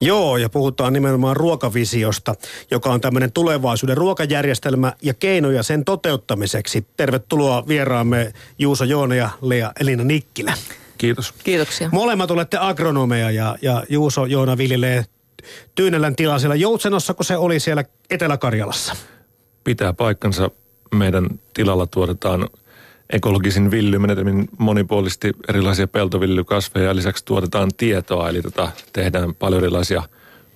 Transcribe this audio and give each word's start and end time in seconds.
Joo, 0.00 0.36
ja 0.36 0.48
puhutaan 0.48 0.92
nimenomaan 0.92 1.36
ruokavisiosta, 1.36 2.34
joka 2.70 2.92
on 2.92 3.00
tämmöinen 3.00 3.32
tulevaisuuden 3.32 3.96
ruokajärjestelmä 3.96 4.92
ja 5.02 5.14
keinoja 5.14 5.62
sen 5.62 5.84
toteuttamiseksi. 5.84 6.86
Tervetuloa 6.96 7.68
vieraamme 7.68 8.32
Juuso 8.58 8.84
Joona 8.84 9.14
ja 9.14 9.30
Lea 9.42 9.72
Elina 9.80 10.04
Nikkilä. 10.04 10.54
Kiitos. 10.98 11.32
Kiitoksia. 11.44 11.88
Molemmat 11.92 12.30
olette 12.30 12.58
agronomeja 12.60 13.30
ja, 13.30 13.56
ja 13.62 13.84
Juuso 13.88 14.26
Joona 14.26 14.58
viljelee 14.58 15.04
Tyynelän 15.74 16.16
tilaa 16.16 16.38
siellä 16.38 16.54
Joutsenossa, 16.56 17.14
kun 17.14 17.24
se 17.24 17.36
oli 17.36 17.60
siellä 17.60 17.84
Etelä-Karjalassa. 18.10 18.96
Pitää 19.64 19.92
paikkansa. 19.92 20.50
Meidän 20.94 21.28
tilalla 21.54 21.86
tuotetaan 21.86 22.48
ekologisin 23.12 23.70
villymenetelmin 23.70 24.48
monipuolisesti 24.58 25.32
erilaisia 25.48 25.88
peltovillykasveja 25.88 26.86
ja 26.86 26.96
lisäksi 26.96 27.24
tuotetaan 27.24 27.70
tietoa, 27.76 28.28
eli 28.28 28.42
tota, 28.42 28.70
tehdään 28.92 29.34
paljon 29.34 29.62
erilaisia 29.62 30.02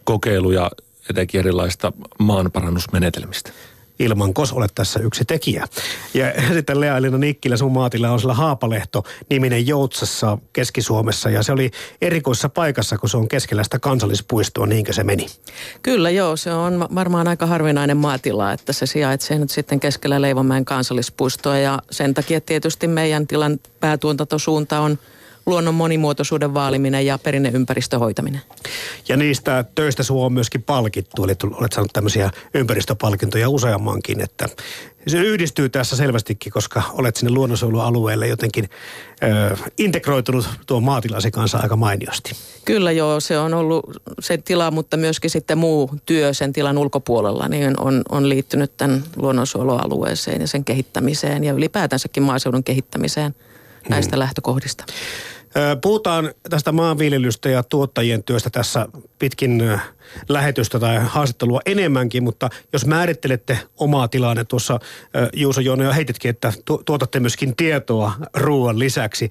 kokeiluja 0.05 0.71
etenkin 1.11 1.39
erilaista 1.39 1.93
maanparannusmenetelmistä. 2.19 3.53
Ilman 3.99 4.35
Kos 4.35 4.53
olet 4.53 4.73
tässä 4.75 5.01
yksi 5.01 5.25
tekijä. 5.25 5.67
Ja 6.15 6.33
sitten 6.55 6.81
Lea-Elina 6.81 7.19
Nikkilä, 7.19 7.57
sun 7.57 7.73
maatilla 7.73 8.11
on 8.11 8.21
sillä 8.21 8.35
Haapalehto-niminen 8.35 9.67
Joutsassa 9.67 10.39
Keski-Suomessa. 10.53 11.31
Ja 11.31 11.43
se 11.43 11.53
oli 11.53 11.71
erikoissa 12.01 12.49
paikassa, 12.49 12.99
kun 12.99 13.09
se 13.09 13.17
on 13.17 13.29
keskellä 13.29 13.65
sitä 13.65 13.79
kansallispuistoa, 13.79 14.67
niinkö 14.67 14.93
se 14.93 15.05
meni? 15.05 15.27
Kyllä 15.83 16.11
joo, 16.11 16.37
se 16.37 16.53
on 16.53 16.89
varmaan 16.95 17.29
aika 17.29 17.47
harvinainen 17.47 17.97
maatila, 17.97 18.53
että 18.53 18.73
se 18.73 18.87
sijaitsee 18.87 19.39
nyt 19.39 19.51
sitten 19.51 19.81
keskellä 19.81 20.21
Leivomäen 20.21 20.65
kansallispuistoa. 20.65 21.59
Ja 21.59 21.79
sen 21.91 22.15
takia 22.15 22.41
tietysti 22.41 22.89
meidän 22.89 23.27
tilan 23.27 23.59
päätuotantosuunta 23.81 24.81
on– 24.81 24.99
luonnon 25.47 25.75
monimuotoisuuden 25.75 26.55
vaaliminen 26.55 27.07
ja 27.07 27.19
perinneympäristön 27.19 28.01
hoitaminen. 28.01 28.41
Ja 29.09 29.17
niistä 29.17 29.65
töistä 29.75 30.03
sinua 30.03 30.27
on 30.27 30.33
myöskin 30.33 30.63
palkittu, 30.63 31.25
eli 31.25 31.35
olet 31.53 31.73
saanut 31.73 31.93
tämmöisiä 31.93 32.31
ympäristöpalkintoja 32.55 33.49
useammankin, 33.49 34.21
että 34.21 34.49
se 35.07 35.19
yhdistyy 35.19 35.69
tässä 35.69 35.97
selvästikin, 35.97 36.53
koska 36.53 36.83
olet 36.93 37.17
sinne 37.17 37.33
luonnonsuojelualueelle 37.33 38.29
jotenkin 38.29 38.69
ö, 39.23 39.57
integroitunut 39.79 40.49
tuon 40.67 40.83
maatilasi 40.83 41.31
kanssa 41.31 41.59
aika 41.59 41.77
mainiosti. 41.77 42.33
Kyllä 42.65 42.93
joo, 42.93 43.21
se 43.21 43.39
on 43.39 43.55
ollut 43.55 43.85
se 44.21 44.39
tila, 44.39 44.71
mutta 44.71 44.97
myöskin 44.97 45.31
sitten 45.31 45.59
muu 45.59 45.91
työ 46.07 46.35
sen 46.35 46.53
tilan 46.53 46.79
ulkopuolella 46.79 47.49
niin 47.49 47.81
on, 47.81 48.03
on 48.09 48.29
liittynyt 48.29 48.77
tämän 48.77 49.05
luonnonsuojelualueeseen 49.17 50.41
ja 50.41 50.47
sen 50.47 50.65
kehittämiseen 50.65 51.45
ja 51.45 51.53
ylipäätänsäkin 51.53 52.23
maaseudun 52.23 52.65
kehittämiseen 52.65 53.35
näistä 53.89 54.17
hmm. 54.17 54.21
lähtökohdista. 54.21 54.85
Puhutaan 55.83 56.35
tästä 56.51 56.73
maanviljelystä 56.73 57.49
ja 57.49 57.63
tuottajien 57.63 58.25
työstä 58.25 58.51
tässä 58.51 58.89
pitkin 59.19 59.81
lähetystä 60.29 60.79
tai 60.81 60.99
haastattelua 61.05 61.61
enemmänkin, 61.67 62.23
mutta 62.23 62.49
jos 62.73 62.87
määrittelette 62.87 63.59
omaa 63.77 64.09
tilanne 64.09 64.45
tuossa 64.45 64.79
Juuso 65.33 65.61
Joona 65.61 65.85
jo 65.85 65.93
heititkin, 65.93 66.29
että 66.29 66.53
tuotatte 66.85 67.21
myöskin 67.21 67.57
tietoa 67.57 68.13
ruoan 68.35 68.79
lisäksi. 68.79 69.29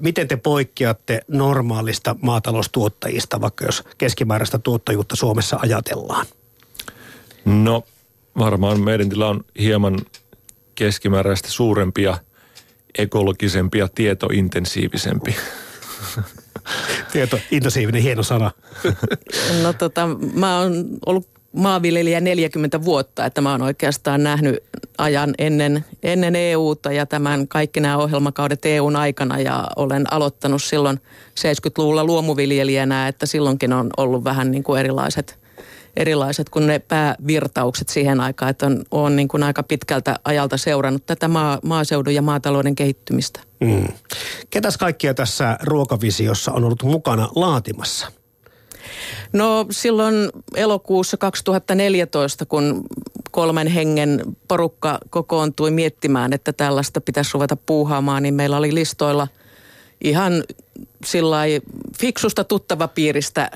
Miten 0.00 0.28
te 0.28 0.36
poikkeatte 0.36 1.20
normaalista 1.28 2.16
maataloustuottajista, 2.22 3.40
vaikka 3.40 3.64
jos 3.64 3.84
keskimääräistä 3.98 4.58
tuottajuutta 4.58 5.16
Suomessa 5.16 5.58
ajatellaan? 5.62 6.26
No 7.44 7.82
varmaan 8.38 8.80
meidän 8.80 9.08
tila 9.08 9.28
on 9.28 9.44
hieman 9.58 9.98
keskimääräistä 10.74 11.50
suurempia– 11.50 12.18
ekologisempi 12.98 13.78
ja 13.78 13.88
tietointensiivisempi. 13.94 15.36
Tietointensiivinen, 17.12 18.02
hieno 18.02 18.22
sana. 18.22 18.50
No 19.62 19.72
tota, 19.72 20.08
mä 20.34 20.58
oon 20.58 20.84
ollut 21.06 21.28
maanviljelijä 21.52 22.20
40 22.20 22.84
vuotta, 22.84 23.24
että 23.24 23.40
mä 23.40 23.50
oon 23.50 23.62
oikeastaan 23.62 24.22
nähnyt 24.22 24.64
ajan 24.98 25.34
ennen, 25.38 25.84
ennen 26.02 26.36
EUta 26.36 26.92
ja 26.92 27.06
tämän 27.06 27.48
kaikki 27.48 27.80
nämä 27.80 27.96
ohjelmakaudet 27.96 28.66
EUn 28.66 28.96
aikana 28.96 29.40
ja 29.40 29.66
olen 29.76 30.12
aloittanut 30.12 30.62
silloin 30.62 31.00
70-luvulla 31.40 32.04
luomuviljelijänä, 32.04 33.08
että 33.08 33.26
silloinkin 33.26 33.72
on 33.72 33.90
ollut 33.96 34.24
vähän 34.24 34.50
niin 34.50 34.62
kuin 34.62 34.80
erilaiset 34.80 35.39
erilaiset 35.96 36.48
kuin 36.50 36.66
ne 36.66 36.78
päävirtaukset 36.78 37.88
siihen 37.88 38.20
aikaan, 38.20 38.50
että 38.50 38.66
on, 38.66 38.84
on 38.90 39.16
niin 39.16 39.28
kuin 39.28 39.42
aika 39.42 39.62
pitkältä 39.62 40.16
ajalta 40.24 40.56
seurannut 40.56 41.06
tätä 41.06 41.28
maa, 41.28 41.58
maaseudun 41.62 42.14
ja 42.14 42.22
maatalouden 42.22 42.74
kehittymistä. 42.74 43.40
Mm. 43.60 43.88
Ketäs 44.50 44.76
kaikkia 44.76 45.14
tässä 45.14 45.58
ruokavisiossa 45.62 46.52
on 46.52 46.64
ollut 46.64 46.82
mukana 46.82 47.28
laatimassa? 47.34 48.12
No 49.32 49.66
silloin 49.70 50.14
elokuussa 50.54 51.16
2014, 51.16 52.46
kun 52.46 52.84
kolmen 53.30 53.66
hengen 53.66 54.22
porukka 54.48 54.98
kokoontui 55.10 55.70
miettimään, 55.70 56.32
että 56.32 56.52
tällaista 56.52 57.00
pitäisi 57.00 57.30
ruveta 57.34 57.56
puuhaamaan, 57.56 58.22
niin 58.22 58.34
meillä 58.34 58.56
oli 58.56 58.74
listoilla 58.74 59.28
ihan 60.00 60.44
sillä 61.04 61.42
fiksusta 62.00 62.44
tuttavapiiristä 62.44 63.50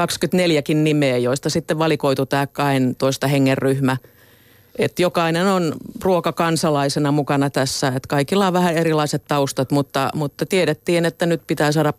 24kin 0.00 0.76
nimeä, 0.76 1.18
joista 1.18 1.50
sitten 1.50 1.78
valikoitu 1.78 2.26
tämä 2.26 2.46
12 2.46 3.26
hengen 3.26 3.58
ryhmä. 3.58 3.96
Että 4.78 5.02
jokainen 5.02 5.46
on 5.46 5.74
ruokakansalaisena 6.02 7.12
mukana 7.12 7.50
tässä, 7.50 7.88
että 7.88 8.08
kaikilla 8.08 8.46
on 8.46 8.52
vähän 8.52 8.74
erilaiset 8.74 9.24
taustat, 9.28 9.72
mutta, 9.72 10.10
mutta 10.14 10.46
tiedettiin, 10.46 11.04
että 11.04 11.26
nyt 11.26 11.42
pitää 11.46 11.72
saada 11.72 11.92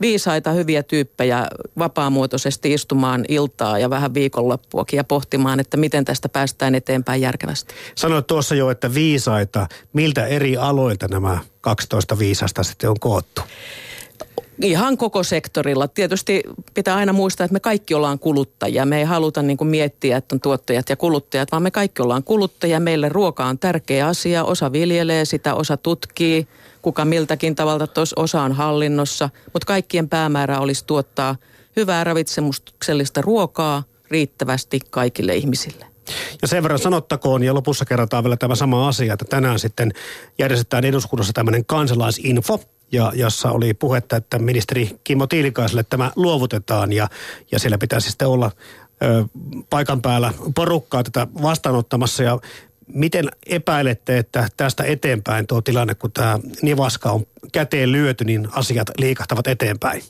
viisaita, 0.00 0.52
hyviä 0.52 0.82
tyyppejä 0.82 1.48
vapaamuotoisesti 1.78 2.72
istumaan 2.72 3.24
iltaa 3.28 3.78
ja 3.78 3.90
vähän 3.90 4.14
viikonloppuakin 4.14 4.96
ja 4.96 5.04
pohtimaan, 5.04 5.60
että 5.60 5.76
miten 5.76 6.04
tästä 6.04 6.28
päästään 6.28 6.74
eteenpäin 6.74 7.20
järkevästi. 7.20 7.74
Sanoit 7.94 8.26
tuossa 8.26 8.54
jo, 8.54 8.70
että 8.70 8.94
viisaita. 8.94 9.66
Miltä 9.92 10.26
eri 10.26 10.56
aloilta 10.56 11.08
nämä 11.08 11.38
12 11.60 12.18
viisasta 12.18 12.62
sitten 12.62 12.90
on 12.90 13.00
koottu? 13.00 13.40
Ihan 14.62 14.96
koko 14.96 15.22
sektorilla. 15.22 15.88
Tietysti 15.88 16.42
pitää 16.74 16.96
aina 16.96 17.12
muistaa, 17.12 17.44
että 17.44 17.52
me 17.52 17.60
kaikki 17.60 17.94
ollaan 17.94 18.18
kuluttajia. 18.18 18.86
Me 18.86 18.98
ei 18.98 19.04
haluta 19.04 19.42
niin 19.42 19.56
kuin 19.56 19.68
miettiä, 19.68 20.16
että 20.16 20.36
on 20.36 20.40
tuottajat 20.40 20.88
ja 20.88 20.96
kuluttajat, 20.96 21.52
vaan 21.52 21.62
me 21.62 21.70
kaikki 21.70 22.02
ollaan 22.02 22.24
kuluttajia. 22.24 22.80
Meille 22.80 23.08
ruoka 23.08 23.44
on 23.44 23.58
tärkeä 23.58 24.06
asia. 24.06 24.44
Osa 24.44 24.72
viljelee 24.72 25.24
sitä, 25.24 25.54
osa 25.54 25.76
tutkii, 25.76 26.48
kuka 26.82 27.04
miltäkin 27.04 27.54
tavalla, 27.54 27.86
osa 28.16 28.42
on 28.42 28.52
hallinnossa. 28.52 29.30
Mutta 29.52 29.66
kaikkien 29.66 30.08
päämäärä 30.08 30.60
olisi 30.60 30.84
tuottaa 30.86 31.36
hyvää 31.76 32.04
ravitsemuksellista 32.04 33.20
ruokaa 33.20 33.82
riittävästi 34.10 34.80
kaikille 34.90 35.36
ihmisille. 35.36 35.86
Ja 36.42 36.48
sen 36.48 36.62
verran 36.62 36.78
sanottakoon, 36.78 37.42
ja 37.42 37.54
lopussa 37.54 37.84
kerrotaan 37.84 38.24
vielä 38.24 38.36
tämä 38.36 38.54
sama 38.54 38.88
asia, 38.88 39.12
että 39.12 39.24
tänään 39.24 39.58
sitten 39.58 39.92
järjestetään 40.38 40.84
eduskunnassa 40.84 41.32
tämmöinen 41.32 41.66
kansalaisinfo, 41.66 42.60
ja 42.92 43.12
jossa 43.14 43.50
oli 43.50 43.74
puhetta, 43.74 44.16
että 44.16 44.38
ministeri 44.38 44.90
Kimmo 45.04 45.26
Tiilikaiselle 45.26 45.84
tämä 45.90 46.12
luovutetaan 46.16 46.92
ja, 46.92 47.08
ja 47.52 47.58
siellä 47.58 47.78
pitäisi 47.78 48.08
sitten 48.08 48.28
olla 48.28 48.50
ö, 49.02 49.24
paikan 49.70 50.02
päällä 50.02 50.32
porukkaa 50.54 51.04
tätä 51.04 51.26
vastaanottamassa 51.42 52.22
ja 52.22 52.38
Miten 52.94 53.28
epäilette, 53.46 54.18
että 54.18 54.48
tästä 54.56 54.84
eteenpäin 54.84 55.46
tuo 55.46 55.60
tilanne, 55.60 55.94
kun 55.94 56.12
tämä 56.12 56.38
nivaska 56.62 57.10
on 57.10 57.26
käteen 57.52 57.92
lyöty, 57.92 58.24
niin 58.24 58.48
asiat 58.52 58.90
liikahtavat 58.98 59.46
eteenpäin? 59.46 60.02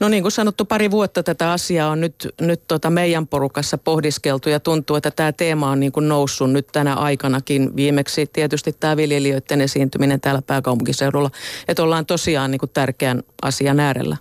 No 0.00 0.08
niin 0.08 0.22
kuin 0.22 0.32
sanottu, 0.32 0.64
pari 0.64 0.90
vuotta 0.90 1.22
tätä 1.22 1.52
asiaa 1.52 1.90
on 1.90 2.00
nyt, 2.00 2.28
nyt 2.40 2.62
tota 2.68 2.90
meidän 2.90 3.26
porukassa 3.26 3.78
pohdiskeltu 3.78 4.48
ja 4.48 4.60
tuntuu, 4.60 4.96
että 4.96 5.10
tämä 5.10 5.32
teema 5.32 5.70
on 5.70 5.80
niin 5.80 5.92
kuin 5.92 6.08
noussut 6.08 6.50
nyt 6.50 6.66
tänä 6.72 6.94
aikanakin. 6.94 7.76
Viimeksi 7.76 8.26
tietysti 8.32 8.72
tämä 8.80 8.96
viljelijöiden 8.96 9.60
esiintyminen 9.60 10.20
täällä 10.20 10.42
pääkaupunkiseudulla, 10.42 11.30
että 11.68 11.82
ollaan 11.82 12.06
tosiaan 12.06 12.50
niin 12.50 12.58
kuin 12.58 12.70
tärkeän 12.70 13.22
asian 13.42 13.80
äärellä. 13.80 14.16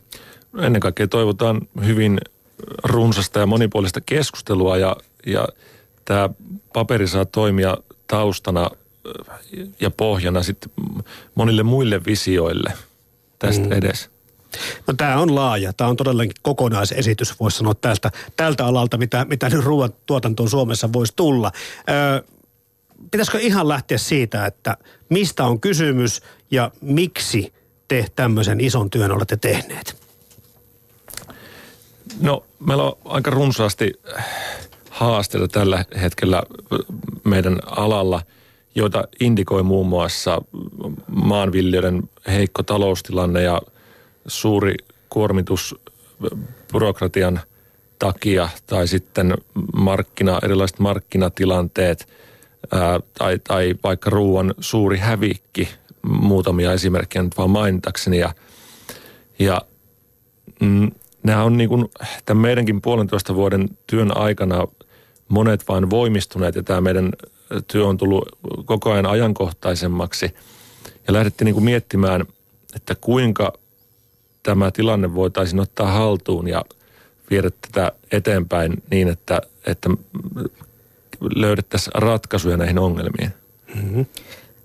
Ennen 0.61 0.81
kaikkea 0.81 1.07
toivotaan 1.07 1.61
hyvin 1.85 2.17
runsasta 2.83 3.39
ja 3.39 3.45
monipuolista 3.45 4.01
keskustelua 4.01 4.77
ja, 4.77 4.95
ja 5.25 5.47
tämä 6.05 6.29
paperi 6.73 7.07
saa 7.07 7.25
toimia 7.25 7.77
taustana 8.07 8.71
ja 9.79 9.91
pohjana 9.91 10.43
sitten 10.43 10.71
monille 11.35 11.63
muille 11.63 12.05
visioille 12.05 12.73
tästä 13.39 13.65
mm. 13.65 13.71
edes. 13.71 14.09
No 14.87 14.93
tämä 14.93 15.19
on 15.19 15.35
laaja. 15.35 15.73
Tämä 15.73 15.89
on 15.89 15.95
todellakin 15.95 16.31
kokonaisesitys, 16.41 17.39
voisi 17.39 17.57
sanoa 17.57 17.73
tältä, 17.73 18.11
tältä 18.35 18.65
alalta, 18.65 18.97
mitä, 18.97 19.25
mitä 19.25 19.49
nyt 19.49 19.63
ruoan 19.65 19.93
tuotantoon 20.05 20.49
Suomessa 20.49 20.93
voisi 20.93 21.13
tulla. 21.15 21.51
Öö, 21.89 22.21
pitäisikö 23.11 23.39
ihan 23.39 23.67
lähteä 23.67 23.97
siitä, 23.97 24.45
että 24.45 24.77
mistä 25.09 25.45
on 25.45 25.59
kysymys 25.59 26.21
ja 26.51 26.71
miksi 26.81 27.53
te 27.87 28.05
tämmöisen 28.15 28.61
ison 28.61 28.89
työn 28.89 29.11
olette 29.11 29.37
tehneet? 29.37 29.99
No, 32.21 32.45
meillä 32.59 32.83
on 32.83 32.97
aika 33.05 33.31
runsaasti 33.31 33.93
haasteita 34.89 35.47
tällä 35.47 35.85
hetkellä 36.01 36.43
meidän 37.23 37.59
alalla, 37.65 38.21
joita 38.75 39.03
indikoi 39.19 39.63
muun 39.63 39.87
muassa 39.87 40.41
maanviljelijöiden 41.07 42.03
heikko 42.27 42.63
taloustilanne 42.63 43.43
ja 43.43 43.61
suuri 44.29 44.75
kuormitus 45.09 45.75
byrokratian 46.73 47.39
takia 47.99 48.49
tai 48.67 48.87
sitten 48.87 49.33
markkina, 49.73 50.39
erilaiset 50.43 50.79
markkinatilanteet 50.79 52.07
ää, 52.71 52.99
tai, 53.17 53.39
tai 53.47 53.75
vaikka 53.83 54.09
ruoan 54.09 54.53
suuri 54.59 54.97
hävikki, 54.97 55.69
muutamia 56.01 56.73
esimerkkejä 56.73 57.23
nyt 57.23 57.37
vaan 57.37 57.49
mainitakseni. 57.49 58.19
Ja, 58.19 58.33
ja 59.39 59.61
mm, 60.61 60.91
nämä 61.23 61.43
on 61.43 61.57
niin 61.57 61.69
kuin 61.69 61.85
tämän 62.25 62.41
meidänkin 62.41 62.81
puolentoista 62.81 63.35
vuoden 63.35 63.69
työn 63.87 64.17
aikana 64.17 64.67
monet 65.27 65.67
vain 65.67 65.89
voimistuneet 65.89 66.55
ja 66.55 66.63
tämä 66.63 66.81
meidän 66.81 67.11
työ 67.67 67.87
on 67.87 67.97
tullut 67.97 68.29
koko 68.65 68.91
ajan 68.91 69.05
ajankohtaisemmaksi. 69.05 70.35
Ja 71.07 71.13
lähdettiin 71.13 71.45
niin 71.45 71.53
kuin 71.53 71.63
miettimään, 71.63 72.25
että 72.75 72.95
kuinka 73.01 73.53
tämä 74.43 74.71
tilanne 74.71 75.15
voitaisiin 75.15 75.59
ottaa 75.59 75.91
haltuun 75.91 76.47
ja 76.47 76.65
viedä 77.29 77.49
tätä 77.49 77.91
eteenpäin 78.11 78.83
niin, 78.91 79.07
että, 79.07 79.41
että 79.65 79.89
löydettäisiin 81.35 82.01
ratkaisuja 82.01 82.57
näihin 82.57 82.79
ongelmiin. 82.79 83.33
Mm-hmm 83.75 84.05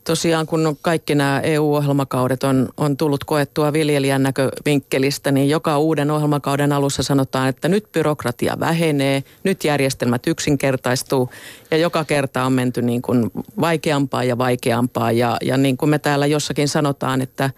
tosiaan 0.05 0.47
kun 0.47 0.77
kaikki 0.83 1.15
nämä 1.15 1.41
EU-ohjelmakaudet 1.41 2.45
on, 2.45 2.69
on 2.77 2.97
tullut 2.97 3.25
koettua 3.25 3.73
viljelijän 3.73 4.23
näkövinkkelistä, 4.23 5.33
niin 5.33 5.49
joka 5.49 5.79
uuden 5.79 6.11
ohjelmakauden 6.11 6.73
alussa 6.73 7.03
sanotaan, 7.03 7.49
että 7.49 7.69
nyt 7.69 7.93
byrokratia 7.93 8.57
vähenee, 8.61 9.25
nyt 9.45 9.65
järjestelmät 9.65 10.27
yksinkertaistuu 10.27 11.31
ja 11.71 11.77
joka 11.77 12.05
kerta 12.05 12.45
on 12.45 12.53
menty 12.53 12.83
niin 12.83 13.03
kuin 13.03 13.31
vaikeampaa 13.61 14.25
ja 14.25 14.39
vaikeampaa 14.39 15.13
ja, 15.13 15.37
ja 15.43 15.57
niin 15.57 15.77
kuin 15.77 15.91
me 15.91 15.99
täällä 15.99 16.27
jossakin 16.27 16.69
sanotaan, 16.69 17.23
että, 17.23 17.51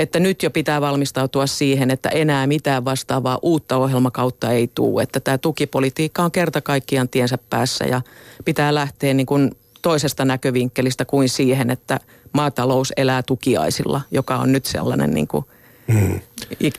että 0.00 0.20
nyt 0.20 0.42
jo 0.42 0.50
pitää 0.50 0.80
valmistautua 0.80 1.46
siihen, 1.46 1.90
että 1.90 2.08
enää 2.08 2.46
mitään 2.46 2.84
vastaavaa 2.84 3.38
uutta 3.42 3.76
ohjelmakautta 3.76 4.50
ei 4.50 4.68
tule, 4.74 5.02
että 5.02 5.20
tämä 5.20 5.38
tukipolitiikka 5.38 6.22
on 6.22 6.30
kerta 6.30 6.60
kaikkiaan 6.60 7.08
tiensä 7.08 7.38
päässä 7.50 7.84
ja 7.84 8.02
pitää 8.44 8.74
lähteä 8.74 9.14
niin 9.14 9.26
kuin 9.26 9.50
toisesta 9.82 10.24
näkövinkkelistä 10.24 11.04
kuin 11.04 11.28
siihen, 11.28 11.70
että 11.70 12.00
maatalous 12.32 12.92
elää 12.96 13.22
tukiaisilla, 13.22 14.00
joka 14.10 14.36
on 14.36 14.52
nyt 14.52 14.64
sellainen 14.64 15.10
niin 15.10 15.28
kuin 15.28 15.44
mm. 15.86 16.20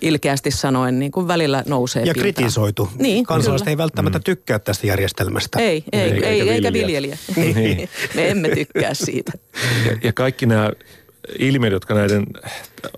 ilkeästi 0.01 0.51
sanoen 0.51 1.00
niin 1.00 1.12
kuin 1.12 1.27
välillä 1.27 1.63
nousee 1.68 2.03
Ja 2.03 2.13
pintaan. 2.13 2.33
kritisoitu. 2.33 2.89
Niin, 3.00 3.25
Kansalaiset 3.25 3.65
kyllä. 3.65 3.71
ei 3.71 3.77
välttämättä 3.77 4.19
mm. 4.19 4.23
tykkää 4.23 4.59
tästä 4.59 4.88
järjestelmästä. 4.88 5.59
Ei, 5.59 5.83
ei, 5.91 6.01
ei, 6.01 6.23
ei 6.23 6.50
eikä 6.50 6.73
viljelijä. 6.73 7.18
Niin. 7.35 7.89
Me 8.15 8.29
emme 8.29 8.50
tykkää 8.50 8.94
siitä. 8.94 9.31
Ja, 9.85 9.97
ja 10.03 10.13
kaikki 10.13 10.45
nämä 10.45 10.71
ilmiöt, 11.39 11.74
jotka 11.74 11.94
näiden 11.94 12.25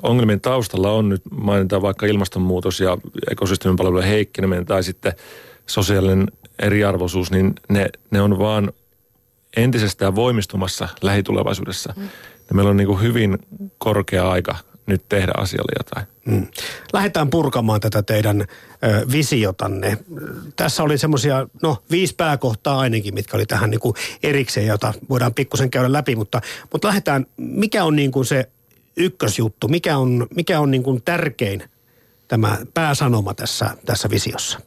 ongelmien 0.04 0.42
taustalla 0.42 0.92
on, 0.92 1.10
nyt 1.10 1.22
mainitaan 1.32 1.82
vaikka 1.82 2.06
ilmastonmuutos 2.06 2.80
ja 2.80 2.98
ekosysteemin 3.32 3.78
palvelujen 3.78 4.08
heikkeneminen 4.08 4.66
tai 4.66 4.84
sitten 4.84 5.14
sosiaalinen 5.66 6.28
eriarvoisuus, 6.60 7.32
niin 7.32 7.56
ne, 7.70 7.90
ne 8.12 8.22
on 8.22 8.40
vaan 8.40 8.74
entisestään 9.58 10.16
voimistumassa 10.16 10.88
lähitulevaisuudessa. 11.02 11.94
Mm. 11.98 12.04
Ja 12.50 12.56
meillä 12.56 12.70
on 12.70 12.78
niin 12.78 12.88
kuin 12.88 13.02
hyvin 13.02 13.38
korkea 13.78 14.32
aika 14.32 14.56
nyt 14.86 15.10
tehdä 15.10 15.32
asialle 15.38 15.72
jotain. 15.80 16.08
Mm. 16.26 16.48
Lähdetään 16.94 17.30
purkamaan 17.30 17.80
tätä 17.80 18.04
teidän 18.04 18.42
ö, 18.42 18.46
visiotanne. 19.12 19.98
Tässä 20.56 20.84
oli 20.84 20.98
semmoisia, 20.98 21.48
no 21.64 21.78
viisi 21.92 22.16
pääkohtaa 22.16 22.80
ainakin, 22.80 23.14
mitkä 23.14 23.38
oli 23.38 23.46
tähän 23.46 23.70
niin 23.70 23.80
kuin 23.80 23.96
erikseen, 24.24 24.68
jota 24.68 24.94
voidaan 25.10 25.34
pikkusen 25.34 25.72
käydä 25.72 25.94
läpi, 25.94 26.16
mutta, 26.16 26.42
mutta 26.72 26.88
lähdetään, 26.88 27.26
mikä 27.38 27.84
on 27.84 27.96
niin 27.96 28.12
kuin 28.12 28.26
se 28.26 28.50
ykkösjuttu, 28.98 29.68
mikä 29.68 29.98
on, 29.98 30.28
mikä 30.36 30.60
on 30.60 30.72
niin 30.72 30.84
kuin 30.84 31.02
tärkein 31.02 31.64
tämä 32.28 32.58
pääsanoma 32.74 33.34
tässä, 33.34 33.78
tässä 33.86 34.10
visiossa? 34.10 34.60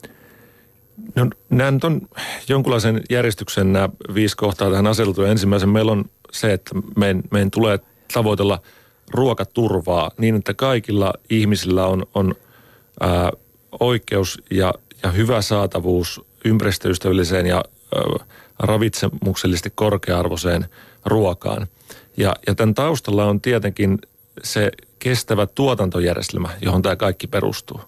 No 1.14 1.30
nämä 1.50 1.70
nyt 1.70 1.84
on 1.84 2.00
jonkunlaisen 2.48 3.02
järjestyksen 3.10 3.72
nämä 3.72 3.88
viisi 4.14 4.36
kohtaa 4.36 4.70
tähän 4.70 4.86
aseteltu. 4.86 5.22
Ensimmäisen 5.22 5.68
meillä 5.68 5.92
on 5.92 6.04
se, 6.32 6.52
että 6.52 6.70
meidän, 6.96 7.22
meidän 7.30 7.50
tulee 7.50 7.78
tavoitella 8.12 8.62
ruokaturvaa 9.10 10.10
niin, 10.18 10.36
että 10.36 10.54
kaikilla 10.54 11.12
ihmisillä 11.30 11.86
on, 11.86 12.06
on 12.14 12.34
ää, 13.00 13.32
oikeus 13.80 14.42
ja, 14.50 14.74
ja 15.02 15.10
hyvä 15.10 15.42
saatavuus 15.42 16.20
ympäristöystävälliseen 16.44 17.46
ja 17.46 17.64
ää, 17.94 18.26
ravitsemuksellisesti 18.58 19.72
korkea-arvoiseen 19.74 20.66
ruokaan. 21.04 21.66
Ja, 22.16 22.36
ja 22.46 22.54
tämän 22.54 22.74
taustalla 22.74 23.24
on 23.24 23.40
tietenkin 23.40 23.98
se 24.42 24.70
kestävä 24.98 25.46
tuotantojärjestelmä, 25.46 26.48
johon 26.60 26.82
tämä 26.82 26.96
kaikki 26.96 27.26
perustuu. 27.26 27.80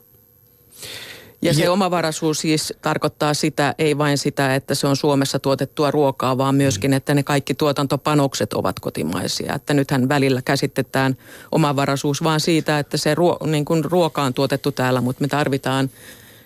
Ja 1.42 1.54
se 1.54 1.62
ja. 1.62 1.72
omavaraisuus 1.72 2.40
siis 2.40 2.74
tarkoittaa 2.82 3.34
sitä, 3.34 3.74
ei 3.78 3.98
vain 3.98 4.18
sitä, 4.18 4.54
että 4.54 4.74
se 4.74 4.86
on 4.86 4.96
Suomessa 4.96 5.38
tuotettua 5.38 5.90
ruokaa, 5.90 6.38
vaan 6.38 6.54
myöskin, 6.54 6.92
että 6.92 7.14
ne 7.14 7.22
kaikki 7.22 7.54
tuotantopanokset 7.54 8.52
ovat 8.52 8.80
kotimaisia. 8.80 9.54
Että 9.54 9.74
nythän 9.74 10.08
välillä 10.08 10.42
käsitetään 10.42 11.16
omavaraisuus 11.52 12.24
vaan 12.24 12.40
siitä, 12.40 12.78
että 12.78 12.96
se 12.96 13.14
ruo, 13.14 13.38
niin 13.46 13.64
kuin 13.64 13.84
ruoka 13.84 14.22
on 14.22 14.34
tuotettu 14.34 14.72
täällä, 14.72 15.00
mutta 15.00 15.20
me 15.24 15.28
tarvitaan 15.28 15.90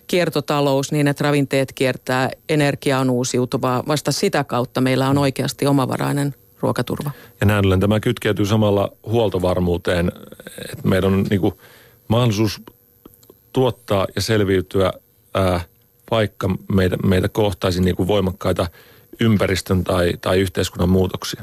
kiertotalous 0.07 0.93
niin, 0.93 1.09
että 1.09 1.25
ravinteet 1.25 1.73
kiertää, 1.73 2.31
energia 2.49 2.99
on 2.99 3.11
uusiutuvaa. 3.11 3.83
Vasta 3.89 4.13
sitä 4.13 4.45
kautta 4.45 4.81
meillä 4.81 5.09
on 5.09 5.19
oikeasti 5.19 5.67
omavarainen 5.67 6.35
ruokaturva. 6.61 7.11
Ja 7.41 7.47
näin 7.47 7.67
ollen 7.67 7.81
tämä 7.81 8.01
kytkeytyy 8.01 8.47
samalla 8.47 8.93
huoltovarmuuteen, 9.07 10.13
että 10.73 10.89
meidän 10.89 11.13
on 11.13 11.27
niin 11.31 11.41
kuin 11.41 11.55
mahdollisuus 12.09 12.63
tuottaa 13.53 14.07
ja 14.15 14.23
selviytyä, 14.23 14.93
ää, 15.35 15.61
vaikka 16.11 16.51
meitä, 16.73 16.97
meitä 16.97 17.29
kohtaisi 17.29 17.81
niin 17.81 17.97
kuin 17.97 18.07
voimakkaita 18.07 18.67
ympäristön 19.21 19.85
tai, 19.85 20.13
tai 20.21 20.41
yhteiskunnan 20.41 20.89
muutoksia. 20.89 21.43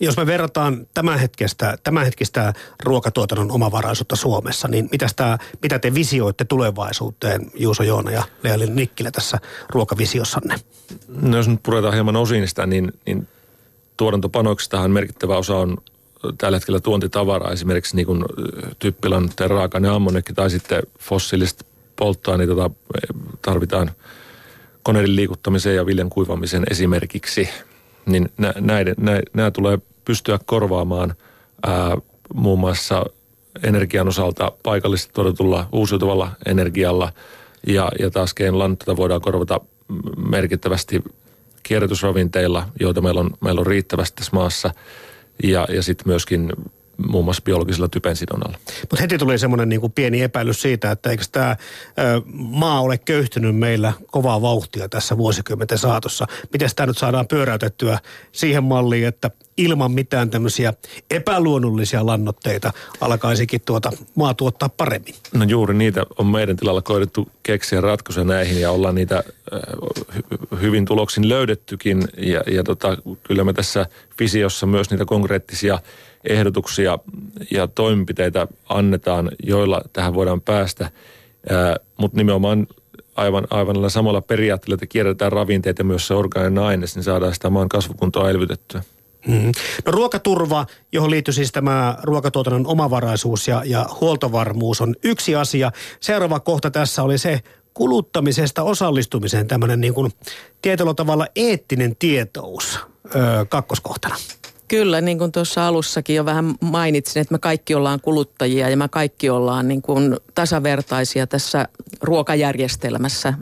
Jos 0.00 0.16
me 0.16 0.26
verrataan 0.26 0.86
tämänhetkistä, 0.94 1.78
tämänhetkistä 1.82 2.52
ruokatuotannon 2.82 3.50
omavaraisuutta 3.50 4.16
Suomessa, 4.16 4.68
niin 4.68 4.88
mitä, 4.92 5.08
sitä, 5.08 5.38
mitä 5.62 5.78
te 5.78 5.94
visioitte 5.94 6.44
tulevaisuuteen, 6.44 7.50
Juuso 7.54 7.82
Joona 7.82 8.10
ja 8.10 8.22
Lealin 8.42 8.76
Nikkilä 8.76 9.10
tässä 9.10 9.38
ruokavisiossanne? 9.68 10.54
No 11.08 11.36
jos 11.36 11.48
nyt 11.48 11.62
puretaan 11.62 11.94
hieman 11.94 12.16
osiin 12.16 12.48
sitä, 12.48 12.66
niin, 12.66 12.92
niin 13.06 13.28
tuotantopanoksistahan 13.96 14.90
merkittävä 14.90 15.36
osa 15.36 15.56
on 15.56 15.76
tällä 16.38 16.56
hetkellä 16.56 16.80
tuontitavaraa, 16.80 17.52
esimerkiksi 17.52 17.96
niin 17.96 18.06
kuin 18.06 18.24
typpilan 18.78 19.30
raaka 19.46 19.78
ja 19.78 19.94
ammoniakki 19.94 20.32
tai 20.32 20.50
sitten 20.50 20.82
fossiilista 20.98 21.64
polttoaineita, 21.96 22.52
jota 22.52 22.70
tarvitaan 23.42 23.90
koneiden 24.82 25.16
liikuttamiseen 25.16 25.76
ja 25.76 25.86
viljan 25.86 26.10
kuivamiseen 26.10 26.64
esimerkiksi, 26.70 27.48
niin 28.06 28.28
näiden, 28.60 28.94
nä, 28.98 29.22
nämä 29.34 29.50
tulee 29.50 29.78
pystyä 30.04 30.38
korvaamaan 30.46 31.14
ää, 31.66 31.96
muun 32.34 32.58
muassa 32.58 33.04
energian 33.62 34.08
osalta 34.08 34.52
paikallisesti 34.62 35.12
tuotetulla 35.14 35.68
uusiutuvalla 35.72 36.30
energialla. 36.46 37.12
Ja, 37.66 37.88
ja 37.98 38.10
taas 38.10 38.34
lantata 38.50 38.96
voidaan 38.96 39.20
korvata 39.20 39.60
merkittävästi 40.28 41.04
kierrätysravinteilla, 41.62 42.68
joita 42.80 43.00
meillä 43.00 43.20
on, 43.20 43.30
meillä 43.40 43.60
on 43.60 43.66
riittävästi 43.66 44.16
tässä 44.16 44.36
maassa– 44.36 44.70
ja, 45.42 45.66
ja 45.70 45.82
sitten 45.82 46.08
myöskin 46.08 46.52
muun 47.08 47.24
muassa 47.24 47.42
biologisella 47.42 47.88
typensidonnalla. 47.88 48.58
Mutta 48.80 48.96
heti 49.00 49.18
tuli 49.18 49.38
semmoinen 49.38 49.68
niinku 49.68 49.88
pieni 49.88 50.22
epäilys 50.22 50.62
siitä, 50.62 50.90
että 50.90 51.10
eikö 51.10 51.24
tämä 51.32 51.56
maa 52.34 52.80
ole 52.80 52.98
köyhtynyt 52.98 53.56
meillä 53.56 53.92
kovaa 54.06 54.42
vauhtia 54.42 54.88
tässä 54.88 55.16
vuosikymmenten 55.16 55.78
saatossa. 55.78 56.26
Miten 56.52 56.70
tämä 56.76 56.86
nyt 56.86 56.98
saadaan 56.98 57.28
pyöräytettyä 57.28 57.98
siihen 58.32 58.64
malliin, 58.64 59.06
että 59.06 59.30
ilman 59.56 59.92
mitään 59.92 60.30
tämmöisiä 60.30 60.72
epäluonnollisia 61.10 62.06
lannoitteita 62.06 62.72
alkaisikin 63.00 63.60
tuota 63.66 63.90
maa 64.14 64.34
tuottaa 64.34 64.68
paremmin? 64.68 65.14
No 65.34 65.44
juuri 65.44 65.74
niitä 65.74 66.02
on 66.18 66.26
meidän 66.26 66.56
tilalla 66.56 66.82
koidettu 66.82 67.28
keksiä 67.42 67.80
ratkaisuja 67.80 68.24
näihin 68.24 68.60
ja 68.60 68.70
ollaan 68.70 68.94
niitä 68.94 69.22
hyvin 70.60 70.84
tuloksin 70.84 71.28
löydettykin. 71.28 72.08
Ja, 72.16 72.42
ja 72.46 72.64
tota, 72.64 72.96
kyllä 73.22 73.44
me 73.44 73.52
tässä 73.52 73.86
visiossa 74.20 74.66
myös 74.66 74.90
niitä 74.90 75.04
konkreettisia 75.04 75.78
ehdotuksia 76.24 76.98
ja 77.50 77.66
toimenpiteitä 77.66 78.46
annetaan, 78.68 79.30
joilla 79.42 79.80
tähän 79.92 80.14
voidaan 80.14 80.40
päästä. 80.40 80.90
Mutta 81.96 82.16
nimenomaan 82.16 82.66
aivan, 83.16 83.46
aivan 83.50 83.90
samalla 83.90 84.20
periaatteella, 84.20 84.74
että 84.74 84.86
kierretään 84.86 85.32
ravinteet 85.32 85.78
ja 85.78 85.84
myös 85.84 86.06
se 86.06 86.14
orgaaninen 86.14 86.64
aines, 86.64 86.94
niin 86.94 87.04
saadaan 87.04 87.34
sitä 87.34 87.50
maan 87.50 87.68
kasvukuntoa 87.68 88.30
elvytettyä. 88.30 88.82
Mm-hmm. 89.26 89.52
No 89.86 89.92
ruokaturva, 89.92 90.66
johon 90.92 91.10
liittyy 91.10 91.34
siis 91.34 91.52
tämä 91.52 91.96
ruokatuotannon 92.02 92.66
omavaraisuus 92.66 93.48
ja, 93.48 93.62
ja 93.64 93.86
huoltovarmuus 94.00 94.80
on 94.80 94.94
yksi 95.04 95.34
asia. 95.34 95.72
Seuraava 96.00 96.40
kohta 96.40 96.70
tässä 96.70 97.02
oli 97.02 97.18
se 97.18 97.40
kuluttamisesta 97.74 98.62
osallistumiseen 98.62 99.46
tämmöinen 99.46 99.80
niin 99.80 99.94
kuin 99.94 100.12
tietyllä 100.62 100.94
tavalla 100.94 101.26
eettinen 101.36 101.96
tietous 101.96 102.78
öö, 103.14 103.44
kakkoskohtana. 103.48 104.16
Kyllä, 104.70 105.00
niin 105.00 105.18
kuin 105.18 105.32
tuossa 105.32 105.66
alussakin 105.66 106.16
jo 106.16 106.24
vähän 106.24 106.54
mainitsin, 106.60 107.20
että 107.20 107.34
me 107.34 107.38
kaikki 107.38 107.74
ollaan 107.74 108.00
kuluttajia 108.00 108.68
ja 108.68 108.76
me 108.76 108.88
kaikki 108.88 109.30
ollaan 109.30 109.68
niin 109.68 109.82
kuin 109.82 110.16
tasavertaisia 110.34 111.26
tässä 111.26 111.68
ruokajärjestelmässä. 112.02 113.34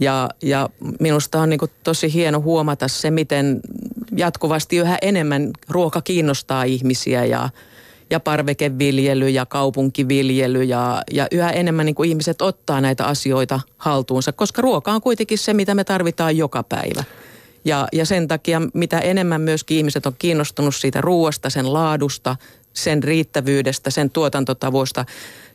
Ja, 0.00 0.28
ja 0.42 0.68
minusta 1.00 1.40
on 1.40 1.50
niin 1.50 1.58
kuin 1.58 1.70
tosi 1.84 2.12
hieno 2.12 2.40
huomata 2.40 2.88
se, 2.88 3.10
miten 3.10 3.60
jatkuvasti 4.16 4.76
yhä 4.76 4.98
enemmän 5.02 5.50
ruoka 5.68 6.02
kiinnostaa 6.02 6.64
ihmisiä 6.64 7.24
ja, 7.24 7.48
ja 8.10 8.20
parvekeviljely 8.20 9.28
ja 9.28 9.46
kaupunkiviljely 9.46 10.62
ja, 10.62 11.02
ja 11.12 11.26
yhä 11.30 11.50
enemmän 11.50 11.86
niin 11.86 11.94
kuin 11.94 12.08
ihmiset 12.08 12.42
ottaa 12.42 12.80
näitä 12.80 13.04
asioita 13.04 13.60
haltuunsa, 13.76 14.32
koska 14.32 14.62
ruoka 14.62 14.92
on 14.92 15.00
kuitenkin 15.00 15.38
se, 15.38 15.54
mitä 15.54 15.74
me 15.74 15.84
tarvitaan 15.84 16.36
joka 16.36 16.62
päivä. 16.62 17.04
Ja, 17.64 17.88
ja 17.92 18.06
sen 18.06 18.28
takia 18.28 18.62
mitä 18.74 18.98
enemmän 18.98 19.40
myöskin 19.40 19.76
ihmiset 19.76 20.06
on 20.06 20.14
kiinnostunut 20.18 20.74
siitä 20.74 21.00
ruoasta, 21.00 21.50
sen 21.50 21.72
laadusta, 21.72 22.36
sen 22.72 23.02
riittävyydestä, 23.02 23.90
sen 23.90 24.10
tuotantotavoista, 24.10 25.04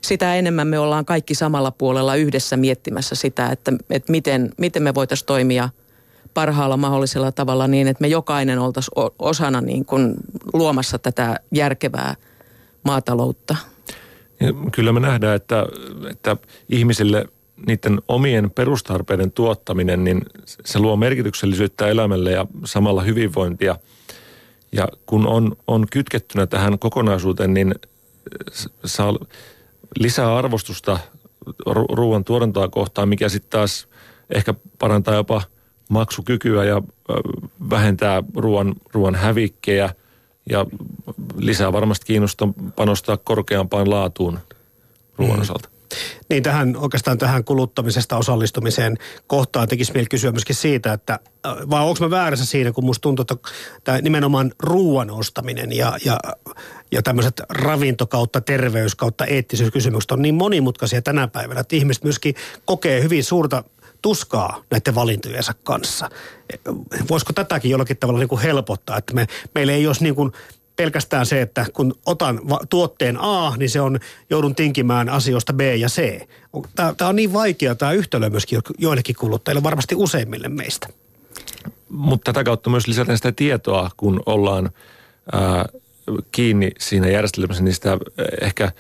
sitä 0.02 0.36
enemmän 0.36 0.68
me 0.68 0.80
ollaan 0.80 1.06
kaikki 1.06 1.36
samalla 1.36 1.72
puolella 1.72 2.16
yhdessä 2.16 2.58
miettimässä 2.58 3.16
sitä, 3.16 3.50
että, 3.50 3.74
että 3.90 4.12
miten, 4.12 4.52
miten 4.58 4.84
me 4.84 4.94
voitaisiin 4.94 5.28
toimia 5.28 5.70
parhaalla 6.34 6.78
mahdollisella 6.78 7.32
tavalla 7.32 7.68
niin, 7.68 7.88
että 7.88 8.02
me 8.02 8.08
jokainen 8.08 8.60
oltaisiin 8.60 8.94
osana 9.20 9.62
niin 9.62 9.86
kuin 9.86 10.14
luomassa 10.54 11.00
tätä 11.00 11.40
järkevää 11.52 12.16
maataloutta. 12.86 13.56
Ja 14.40 14.54
kyllä 14.72 14.94
me 14.94 15.00
nähdään, 15.00 15.36
että, 15.36 15.66
että 16.10 16.38
ihmisille 16.70 17.26
niiden 17.68 18.02
omien 18.08 18.52
perustarpeiden 18.52 19.32
tuottaminen, 19.32 20.04
niin 20.04 20.22
se 20.46 20.80
luo 20.80 20.96
merkityksellisyyttä 20.96 21.88
elämälle 21.88 22.32
ja 22.32 22.46
samalla 22.66 23.02
hyvinvointia. 23.02 23.76
Ja 24.72 24.88
kun 25.06 25.28
on, 25.28 25.56
on 25.68 25.88
kytkettynä 25.92 26.48
tähän 26.48 26.80
kokonaisuuteen, 26.80 27.54
niin 27.54 27.76
saa 28.86 29.18
lisää 30.00 30.38
arvostusta 30.38 31.00
ruoan 31.66 32.24
tuotantoa 32.24 32.70
kohtaan, 32.70 33.10
mikä 33.10 33.30
sitten 33.30 33.50
taas 33.50 33.88
ehkä 34.30 34.54
parantaa 34.80 35.14
jopa 35.16 35.42
maksukykyä 35.90 36.64
ja 36.64 36.82
vähentää 37.70 38.24
ruoan, 38.36 38.76
ruoan 38.94 39.16
hävikkejä 39.16 39.96
ja 40.50 40.66
lisää 41.38 41.74
varmasti 41.74 42.06
kiinnostaa 42.06 42.54
panostaa 42.76 43.18
korkeampaan 43.18 43.90
laatuun 43.90 44.40
ruoan 45.18 45.36
mm. 45.36 45.42
osalta. 45.42 45.73
Niin 46.30 46.44
tähän 46.44 46.78
oikeastaan 46.78 47.18
tähän 47.18 47.44
kuluttamisesta 47.44 48.18
osallistumiseen 48.18 48.98
kohtaan 49.28 49.68
tekisi 49.68 49.94
mieli 49.94 50.08
kysyä 50.08 50.32
myöskin 50.32 50.56
siitä, 50.56 50.94
että 50.94 51.20
vai 51.70 51.82
onko 51.82 51.98
mä 52.00 52.10
väärässä 52.10 52.46
siinä, 52.46 52.72
kun 52.72 52.86
musta 52.86 53.02
tuntuu, 53.02 53.22
että 53.22 53.50
tämä 53.84 54.02
nimenomaan 54.02 54.52
ruoan 54.60 55.12
ostaminen 55.12 55.74
ja, 55.74 55.98
ja, 56.06 56.20
ja 56.92 57.02
tämmöiset 57.02 57.42
ravinto 57.50 58.08
kautta 58.08 58.42
terveys 58.42 58.96
kautta 58.96 59.26
eettisyyskysymykset 59.26 60.12
on 60.12 60.22
niin 60.22 60.36
monimutkaisia 60.36 61.02
tänä 61.02 61.28
päivänä, 61.28 61.60
että 61.60 61.76
ihmiset 61.76 62.04
myöskin 62.04 62.36
kokee 62.66 63.04
hyvin 63.04 63.24
suurta 63.24 63.64
tuskaa 64.02 64.64
näiden 64.72 64.96
valintojensa 64.96 65.54
kanssa. 65.64 66.10
Voisiko 67.10 67.34
tätäkin 67.34 67.72
jollakin 67.72 67.98
tavalla 67.98 68.20
niin 68.20 68.30
kuin 68.30 68.42
helpottaa, 68.42 68.98
että 68.98 69.14
me, 69.14 69.28
meillä 69.56 69.74
ei 69.74 69.88
olisi 69.88 70.04
niin 70.04 70.16
kuin 70.16 70.32
pelkästään 70.76 71.26
se, 71.26 71.42
että 71.42 71.66
kun 71.74 71.94
otan 72.06 72.42
tuotteen 72.70 73.18
A, 73.20 73.54
niin 73.58 73.70
se 73.70 73.82
on, 73.82 74.00
joudun 74.30 74.56
tinkimään 74.56 75.10
asioista 75.10 75.54
B 75.54 75.62
ja 75.62 75.88
C. 75.88 76.28
Tämä 76.76 77.10
on 77.10 77.16
niin 77.16 77.34
vaikea 77.34 77.76
tämä 77.76 77.92
yhtälö 77.92 78.30
myöskin 78.30 78.60
joillekin 78.78 79.16
kuluttajille, 79.16 79.64
varmasti 79.64 79.96
useimmille 79.96 80.50
meistä. 80.50 80.88
Mutta 81.90 82.34
tätä 82.34 82.44
kautta 82.44 82.70
myös 82.70 82.88
lisätään 82.88 83.18
sitä 83.18 83.32
tietoa, 83.32 83.90
kun 83.98 84.24
ollaan 84.26 84.70
ää, 85.32 85.66
kiinni 86.32 86.72
siinä 86.80 87.08
järjestelmässä, 87.08 87.64
niin 87.64 87.74
sitä 87.74 87.98
ehkä 88.42 88.72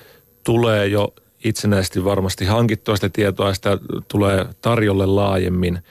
tulee 0.43 0.87
jo 0.87 1.13
itsenäisesti 1.43 2.03
varmasti 2.03 2.45
hankittua 2.45 2.95
sitä 2.95 3.09
tietoa 3.09 3.53
sitä 3.53 3.77
tulee 4.07 4.45
tarjolle 4.61 5.05
laajemmin– 5.05 5.79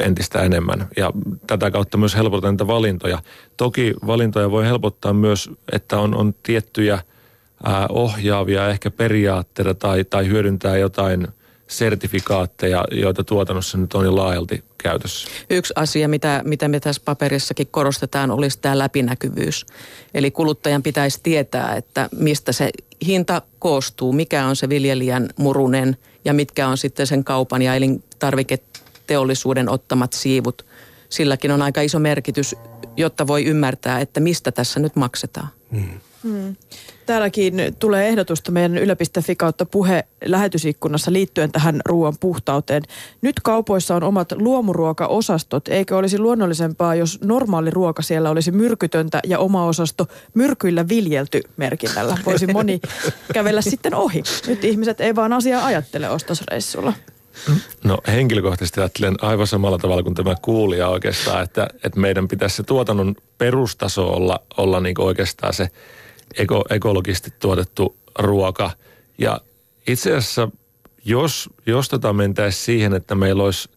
entistä 0.00 0.42
enemmän. 0.42 0.88
Ja 0.96 1.12
tätä 1.46 1.70
kautta 1.70 1.98
myös 1.98 2.16
helpotetaan 2.16 2.54
niitä 2.54 2.66
valintoja. 2.66 3.18
Toki 3.56 3.94
valintoja 4.06 4.50
voi 4.50 4.66
helpottaa 4.66 5.12
myös, 5.12 5.50
että 5.72 5.98
on, 5.98 6.14
on 6.14 6.34
tiettyjä 6.42 6.98
ää, 7.64 7.86
ohjaavia 7.88 8.68
ehkä 8.68 8.90
periaatteita 8.90 9.74
tai, 9.74 10.04
tai 10.04 10.28
hyödyntää 10.28 10.76
jotain 10.76 11.28
sertifikaatteja, 11.66 12.84
joita 12.90 13.24
tuotannossa 13.24 13.78
nyt 13.78 13.94
on 13.94 14.04
jo 14.04 14.16
laajalti 14.16 14.64
käytössä. 14.78 15.28
Yksi 15.50 15.72
asia, 15.76 16.08
mitä, 16.08 16.42
mitä 16.44 16.68
me 16.68 16.80
tässä 16.80 17.02
paperissakin 17.04 17.66
korostetaan, 17.70 18.30
olisi 18.30 18.58
tämä 18.60 18.78
läpinäkyvyys. 18.78 19.66
Eli 20.14 20.30
kuluttajan 20.30 20.82
pitäisi 20.82 21.20
tietää, 21.22 21.76
että 21.76 22.08
mistä 22.16 22.52
se 22.52 22.70
hinta 23.06 23.42
koostuu, 23.58 24.12
mikä 24.12 24.46
on 24.46 24.56
se 24.56 24.68
viljelijän 24.68 25.28
murunen 25.36 25.96
ja 26.24 26.34
mitkä 26.34 26.68
on 26.68 26.78
sitten 26.78 27.06
sen 27.06 27.24
kaupan 27.24 27.62
ja 27.62 27.74
elintarvike 27.74 28.58
teollisuuden 29.08 29.68
ottamat 29.68 30.12
siivut. 30.12 30.66
Silläkin 31.08 31.50
on 31.50 31.62
aika 31.62 31.80
iso 31.80 31.98
merkitys, 31.98 32.56
jotta 32.96 33.26
voi 33.26 33.44
ymmärtää, 33.44 34.00
että 34.00 34.20
mistä 34.20 34.52
tässä 34.52 34.80
nyt 34.80 34.96
maksetaan. 34.96 35.48
Hmm. 35.72 36.00
Hmm. 36.22 36.56
Täälläkin 37.06 37.54
tulee 37.78 38.08
ehdotusta 38.08 38.52
meidän 38.52 38.78
yle.fi 38.78 39.36
kautta 39.36 39.66
puhe 39.66 40.04
lähetysikkunassa 40.24 41.12
liittyen 41.12 41.52
tähän 41.52 41.80
ruoan 41.84 42.14
puhtauteen. 42.20 42.82
Nyt 43.22 43.40
kaupoissa 43.42 43.96
on 43.96 44.02
omat 44.02 44.32
luomuruokaosastot. 44.32 45.68
Eikö 45.68 45.96
olisi 45.96 46.18
luonnollisempaa, 46.18 46.94
jos 46.94 47.18
normaali 47.24 47.70
ruoka 47.70 48.02
siellä 48.02 48.30
olisi 48.30 48.50
myrkytöntä 48.50 49.20
ja 49.26 49.38
oma 49.38 49.64
osasto 49.64 50.06
myrkyillä 50.34 50.88
viljelty 50.88 51.40
merkinnällä? 51.56 52.18
Voisi 52.26 52.46
moni 52.46 52.80
kävellä 53.32 53.62
sitten 53.62 53.94
ohi. 53.94 54.22
Nyt 54.46 54.64
ihmiset 54.64 55.00
ei 55.00 55.14
vaan 55.14 55.32
asiaa 55.32 55.64
ajattele 55.64 56.10
ostosreissulla. 56.10 56.92
No 57.84 57.98
henkilökohtaisesti 58.06 58.80
ajattelen 58.80 59.16
aivan 59.22 59.46
samalla 59.46 59.78
tavalla 59.78 60.02
kuin 60.02 60.14
tämä 60.14 60.34
kuulija 60.42 60.88
oikeastaan, 60.88 61.44
että, 61.44 61.68
että 61.84 62.00
meidän 62.00 62.28
pitäisi 62.28 62.56
se 62.56 62.62
tuotannon 62.62 63.14
perustaso 63.38 64.08
olla, 64.08 64.40
olla 64.56 64.80
niin 64.80 65.00
oikeastaan 65.00 65.54
se 65.54 65.68
eko, 66.38 66.64
ekologisesti 66.70 67.30
tuotettu 67.40 67.96
ruoka. 68.18 68.70
Ja 69.18 69.40
itse 69.86 70.10
asiassa, 70.10 70.48
jos, 71.04 71.50
jos 71.66 71.88
tota 71.88 72.12
mentäisiin 72.12 72.64
siihen, 72.64 72.94
että 72.94 73.14
meillä 73.14 73.42
olisi 73.42 73.68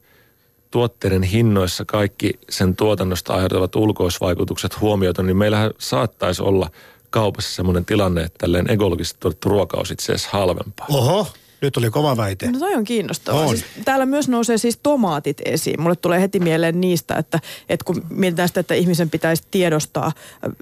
tuotteiden 0.72 1.24
hinnoissa 1.24 1.86
kaikki 1.86 2.40
sen 2.50 2.76
tuotannosta 2.76 3.34
aiheutuvat 3.34 3.76
ulkoisvaikutukset 3.76 4.82
huomioitu, 4.82 5.22
niin 5.22 5.38
meillähän 5.38 5.72
saattaisi 5.78 6.44
olla 6.44 6.70
kaupassa 7.10 7.56
sellainen 7.56 7.86
tilanne, 7.86 8.22
että 8.24 8.38
tälleen 8.38 8.72
ekologisesti 8.72 9.20
tuotettu 9.20 9.50
ruoka 9.50 9.78
olisi 9.78 9.94
itse 9.94 10.14
asiassa 10.14 10.38
halvempaa. 10.38 10.86
Oho, 10.90 11.28
nyt 11.62 11.78
oli 11.78 11.90
kova 11.90 12.18
väite. 12.18 12.52
No 12.52 12.60
toi 12.60 12.76
on 12.76 12.84
kiinnostavaa. 12.84 13.42
On. 13.42 13.50
Siis, 13.50 13.66
täällä 13.86 14.06
myös 14.06 14.30
nousee 14.30 14.58
siis 14.58 14.80
tomaatit 14.84 15.38
esiin. 15.46 15.82
Mulle 15.82 15.96
tulee 15.96 16.22
heti 16.22 16.40
mieleen 16.40 16.82
niistä, 16.82 17.16
että, 17.16 17.40
että 17.70 17.84
kun 17.86 18.06
mietitään 18.10 18.48
sitä, 18.48 18.60
että 18.60 18.74
ihmisen 18.74 19.10
pitäisi 19.10 19.44
tiedostaa 19.52 20.12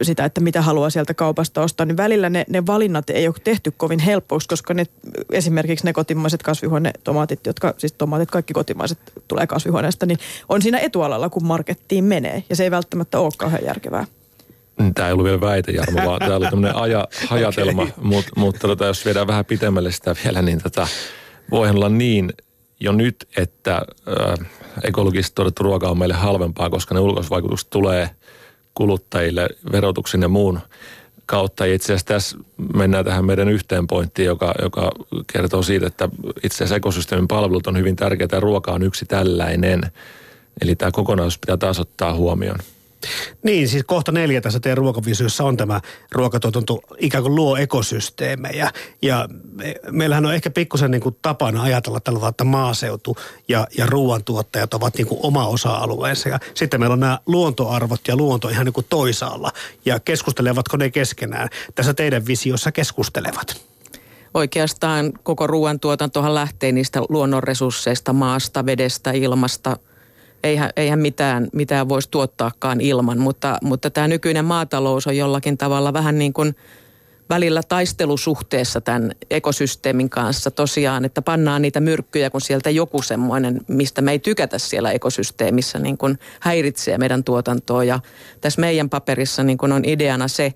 sitä, 0.01 0.25
että 0.25 0.41
mitä 0.41 0.61
haluaa 0.61 0.89
sieltä 0.89 1.13
kaupasta 1.13 1.61
ostaa, 1.61 1.85
niin 1.85 1.97
välillä 1.97 2.29
ne, 2.29 2.45
ne 2.49 2.65
valinnat 2.65 3.09
ei 3.09 3.27
ole 3.27 3.35
tehty 3.43 3.73
kovin 3.77 3.99
helppoiksi, 3.99 4.49
koska 4.49 4.73
ne, 4.73 4.85
esimerkiksi 5.31 5.85
ne 5.85 5.93
kotimaiset 5.93 6.43
kasvihuonetomaatit, 6.43 7.45
jotka 7.45 7.73
siis 7.77 7.93
tomaatit 7.93 8.31
kaikki 8.31 8.53
kotimaiset 8.53 8.99
tulee 9.27 9.47
kasvihuoneesta, 9.47 10.05
niin 10.05 10.19
on 10.49 10.61
siinä 10.61 10.79
etualalla, 10.79 11.29
kun 11.29 11.45
markettiin 11.45 12.03
menee. 12.03 12.43
Ja 12.49 12.55
se 12.55 12.63
ei 12.63 12.71
välttämättä 12.71 13.19
ole 13.19 13.31
kauhean 13.37 13.65
järkevää. 13.65 14.05
Tämä 14.95 15.07
ei 15.07 15.13
ollut 15.13 15.25
vielä 15.25 15.41
väite, 15.41 15.71
Jarmo, 15.71 16.05
vaan 16.05 16.19
tämä 16.19 16.35
oli 16.35 16.45
tämmöinen 16.49 16.75
aja, 16.75 17.07
hajatelma. 17.29 17.81
okay. 17.81 17.93
Mut, 18.01 18.25
mutta 18.35 18.67
tota, 18.67 18.85
jos 18.85 19.05
viedään 19.05 19.27
vähän 19.27 19.45
pitemmälle 19.45 19.91
sitä 19.91 20.15
vielä, 20.23 20.41
niin 20.41 20.63
tota, 20.63 20.87
voihan 21.51 21.75
olla 21.75 21.89
niin 21.89 22.33
jo 22.79 22.91
nyt, 22.91 23.15
että 23.37 23.75
äh, 23.75 24.49
ekologisesti 24.83 25.35
todettu 25.35 25.63
ruoka 25.63 25.89
on 25.89 25.97
meille 25.97 26.13
halvempaa, 26.13 26.69
koska 26.69 26.95
ne 26.95 26.99
ulkoisvaikutukset 26.99 27.69
tulee 27.69 28.09
kuluttajille 28.73 29.49
verotuksen 29.71 30.21
ja 30.21 30.27
muun 30.27 30.59
kautta. 31.25 31.65
Ja 31.65 31.73
itse 31.73 31.85
asiassa 31.85 32.07
tässä 32.07 32.37
mennään 32.75 33.05
tähän 33.05 33.25
meidän 33.25 33.49
yhteen 33.49 33.87
pointtiin, 33.87 34.25
joka, 34.25 34.53
joka 34.61 34.91
kertoo 35.33 35.63
siitä, 35.63 35.87
että 35.87 36.09
itse 36.43 36.55
asiassa 36.55 36.75
ekosysteemin 36.75 37.27
palvelut 37.27 37.67
on 37.67 37.77
hyvin 37.77 37.95
tärkeitä 37.95 38.35
ja 38.35 38.39
ruoka 38.39 38.71
on 38.71 38.83
yksi 38.83 39.05
tällainen. 39.05 39.81
Eli 40.61 40.75
tämä 40.75 40.91
kokonaisuus 40.91 41.39
pitää 41.39 41.57
taas 41.57 41.79
ottaa 41.79 42.13
huomioon. 42.13 42.59
Niin, 43.43 43.69
siis 43.69 43.83
kohta 43.83 44.11
neljä 44.11 44.41
tässä 44.41 44.59
teidän 44.59 44.77
ruokavisiossa 44.77 45.43
on 45.43 45.57
tämä 45.57 45.81
ruokatuotanto 46.11 46.79
ikään 46.97 47.23
kuin 47.23 47.35
luo 47.35 47.57
ekosysteemejä. 47.57 48.71
Ja 49.01 49.27
me, 49.51 49.75
meillähän 49.91 50.25
on 50.25 50.33
ehkä 50.33 50.49
pikkusen 50.49 50.91
niin 50.91 51.01
tapana 51.21 51.63
ajatella 51.63 51.99
tällä 51.99 52.17
tavalla, 52.17 52.29
että 52.29 52.43
maaseutu 52.43 53.17
ja, 53.47 53.67
ja 53.77 53.85
ruoantuottajat 53.85 54.73
ovat 54.73 54.97
niin 54.97 55.07
kuin 55.07 55.19
oma 55.23 55.47
osa-alueensa. 55.47 56.29
Ja 56.29 56.39
sitten 56.53 56.79
meillä 56.79 56.93
on 56.93 56.99
nämä 56.99 57.19
luontoarvot 57.25 58.01
ja 58.07 58.15
luonto 58.15 58.49
ihan 58.49 58.65
niin 58.65 58.73
kuin 58.73 58.85
toisaalla. 58.89 59.51
Ja 59.85 59.99
keskustelevatko 59.99 60.77
ne 60.77 60.89
keskenään? 60.89 61.49
Tässä 61.75 61.93
teidän 61.93 62.25
visiossa 62.25 62.71
keskustelevat 62.71 63.69
oikeastaan 64.33 65.13
koko 65.23 65.47
ruoantuotantohan 65.47 66.35
lähtee 66.35 66.71
niistä 66.71 67.01
luonnonresursseista, 67.09 68.13
maasta, 68.13 68.65
vedestä, 68.65 69.11
ilmasta, 69.11 69.77
eihän, 70.43 70.69
eihän 70.75 70.99
mitään, 70.99 71.47
mitään 71.53 71.89
voisi 71.89 72.09
tuottaakaan 72.11 72.81
ilman, 72.81 73.19
mutta, 73.19 73.57
mutta 73.61 73.89
tämä 73.89 74.07
nykyinen 74.07 74.45
maatalous 74.45 75.07
on 75.07 75.17
jollakin 75.17 75.57
tavalla 75.57 75.93
vähän 75.93 76.19
niin 76.19 76.33
kuin 76.33 76.55
välillä 77.29 77.61
taistelusuhteessa 77.63 78.81
tämän 78.81 79.11
ekosysteemin 79.31 80.09
kanssa 80.09 80.51
tosiaan, 80.51 81.05
että 81.05 81.21
pannaan 81.21 81.61
niitä 81.61 81.79
myrkkyjä, 81.79 82.29
kun 82.29 82.41
sieltä 82.41 82.69
joku 82.69 83.01
semmoinen, 83.01 83.61
mistä 83.67 84.01
me 84.01 84.11
ei 84.11 84.19
tykätä 84.19 84.57
siellä 84.57 84.91
ekosysteemissä, 84.91 85.79
niin 85.79 85.97
kuin 85.97 86.19
häiritsee 86.39 86.97
meidän 86.97 87.23
tuotantoa. 87.23 87.83
Ja 87.83 87.99
tässä 88.41 88.61
meidän 88.61 88.89
paperissa 88.89 89.43
niin 89.43 89.57
kuin 89.57 89.71
on 89.71 89.85
ideana 89.85 90.27
se, 90.27 90.53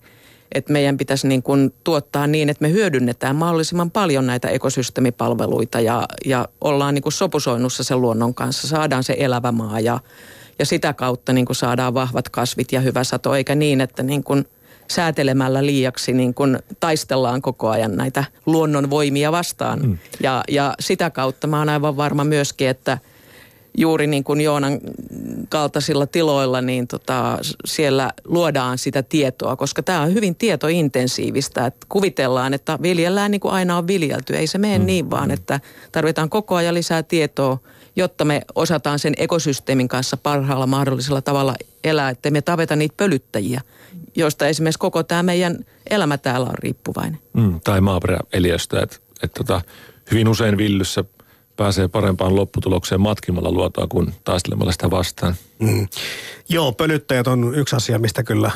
että 0.53 0.73
meidän 0.73 0.97
pitäisi 0.97 1.27
niin 1.27 1.43
kuin 1.43 1.73
tuottaa 1.83 2.27
niin, 2.27 2.49
että 2.49 2.61
me 2.61 2.71
hyödynnetään 2.71 3.35
mahdollisimman 3.35 3.91
paljon 3.91 4.27
näitä 4.27 4.47
ekosysteemipalveluita 4.47 5.79
ja, 5.79 6.07
ja 6.25 6.47
ollaan 6.61 6.93
niin 6.93 7.03
kuin 7.03 7.13
sopusoinnussa 7.13 7.83
sen 7.83 8.01
luonnon 8.01 8.33
kanssa. 8.33 8.67
Saadaan 8.67 9.03
se 9.03 9.15
elävä 9.19 9.51
maa 9.51 9.79
ja, 9.79 9.99
ja 10.59 10.65
sitä 10.65 10.93
kautta 10.93 11.33
niin 11.33 11.45
kuin 11.45 11.55
saadaan 11.55 11.93
vahvat 11.93 12.29
kasvit 12.29 12.71
ja 12.71 12.79
hyvä 12.79 13.03
sato, 13.03 13.35
eikä 13.35 13.55
niin, 13.55 13.81
että 13.81 14.03
niin 14.03 14.23
kuin 14.23 14.45
säätelemällä 14.91 15.65
liiaksi 15.65 16.13
niin 16.13 16.33
kuin 16.33 16.59
taistellaan 16.79 17.41
koko 17.41 17.69
ajan 17.69 17.95
näitä 17.95 18.25
luonnonvoimia 18.45 19.31
vastaan. 19.31 19.79
Mm. 19.81 19.97
Ja, 20.23 20.43
ja 20.49 20.73
sitä 20.79 21.09
kautta 21.09 21.47
mä 21.47 21.59
oon 21.59 21.69
aivan 21.69 21.97
varma 21.97 22.23
myöskin, 22.23 22.67
että– 22.67 22.97
juuri 23.77 24.07
niin 24.07 24.23
kuin 24.23 24.41
Joonan 24.41 24.79
kaltaisilla 25.49 26.07
tiloilla, 26.07 26.61
niin 26.61 26.87
tota, 26.87 27.37
siellä 27.65 28.11
luodaan 28.25 28.77
sitä 28.77 29.03
tietoa, 29.03 29.55
koska 29.55 29.83
tämä 29.83 30.01
on 30.01 30.13
hyvin 30.13 30.35
tietointensiivistä. 30.35 31.65
Että 31.65 31.85
kuvitellaan, 31.89 32.53
että 32.53 32.79
viljellään 32.81 33.31
niin 33.31 33.41
kuin 33.41 33.53
aina 33.53 33.77
on 33.77 33.87
viljelty. 33.87 34.35
Ei 34.35 34.47
se 34.47 34.57
mene 34.57 34.79
mm. 34.79 34.85
niin, 34.85 35.09
vaan 35.09 35.31
että 35.31 35.59
tarvitaan 35.91 36.29
koko 36.29 36.55
ajan 36.55 36.73
lisää 36.73 37.03
tietoa, 37.03 37.57
jotta 37.95 38.25
me 38.25 38.41
osataan 38.55 38.99
sen 38.99 39.13
ekosysteemin 39.17 39.87
kanssa 39.87 40.17
parhaalla 40.17 40.67
mahdollisella 40.67 41.21
tavalla 41.21 41.55
elää, 41.83 42.09
että 42.09 42.31
me 42.31 42.41
tapeta 42.41 42.75
niitä 42.75 42.95
pölyttäjiä, 42.97 43.61
joista 44.15 44.47
esimerkiksi 44.47 44.79
koko 44.79 45.03
tämä 45.03 45.23
meidän 45.23 45.57
elämä 45.89 46.17
täällä 46.17 46.47
on 46.47 46.55
riippuvainen. 46.57 47.19
Mm, 47.33 47.59
tai 47.63 47.81
maaperäeliöstä, 47.81 48.79
että 48.79 48.97
et 49.23 49.33
tota, 49.33 49.61
hyvin 50.11 50.27
usein 50.27 50.57
villyssä– 50.57 51.03
pääsee 51.55 51.87
parempaan 51.87 52.35
lopputulokseen 52.35 53.01
matkimalla 53.01 53.51
luotoa 53.51 53.87
kuin 53.87 54.13
taistelemalla 54.23 54.71
sitä 54.71 54.91
vastaan. 54.91 55.35
Mm. 55.59 55.87
Joo, 56.49 56.71
pölyttäjät 56.71 57.27
on 57.27 57.55
yksi 57.55 57.75
asia, 57.75 57.99
mistä 57.99 58.23
kyllä, 58.23 58.51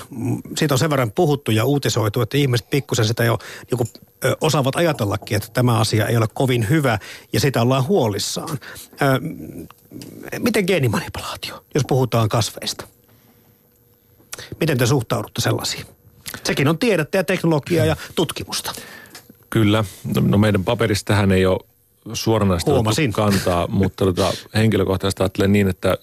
siitä 0.57 0.73
on 0.73 0.79
sen 0.79 0.89
verran 0.89 1.11
puhuttu 1.11 1.51
ja 1.51 1.65
uutisoitu, 1.65 2.21
että 2.21 2.37
ihmiset 2.37 2.69
pikkusen 2.69 3.05
sitä 3.05 3.23
jo 3.23 3.37
niin 3.71 3.77
kuin, 3.77 3.87
ö, 4.25 4.37
osaavat 4.41 4.75
ajatellakin, 4.75 5.37
että 5.37 5.49
tämä 5.53 5.79
asia 5.79 6.07
ei 6.07 6.17
ole 6.17 6.27
kovin 6.33 6.69
hyvä 6.69 6.99
ja 7.33 7.39
sitä 7.39 7.61
ollaan 7.61 7.87
huolissaan. 7.87 8.57
Ö, 9.01 9.05
miten 10.39 10.63
geenimanipulaatio, 10.67 11.63
jos 11.73 11.83
puhutaan 11.87 12.29
kasveista? 12.29 12.87
Miten 14.59 14.77
te 14.77 14.85
suhtaudutte 14.85 15.41
sellaisiin? 15.41 15.85
Sekin 16.43 16.67
on 16.67 16.77
tiedettä 16.77 17.17
ja 17.17 17.23
teknologiaa 17.23 17.85
ja 17.85 17.95
tutkimusta. 18.15 18.73
Kyllä. 19.49 19.83
No, 20.15 20.21
no 20.21 20.37
meidän 20.37 20.63
paperissa 20.63 21.05
tähän 21.05 21.31
ei 21.31 21.45
ole 21.45 21.59
suoranaista 22.13 22.71
kantaa, 23.13 23.67
mutta 23.67 24.05
tota, 24.05 24.33
henkilökohtaisesti 24.55 25.23
ajattelen 25.23 25.51
niin, 25.51 25.67
että 25.67 25.97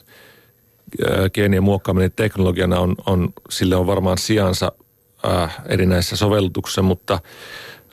geenien 1.35 1.63
muokkaaminen 1.63 2.13
teknologiana 2.17 2.81
on, 2.81 2.95
on, 3.07 3.33
sille 3.51 3.77
on 3.77 3.87
varmaan 3.87 4.19
sijansa 4.19 4.73
äh, 5.27 5.57
erinäisissä 5.67 6.17
sovellutuksissa, 6.17 6.83
mutta 6.83 7.15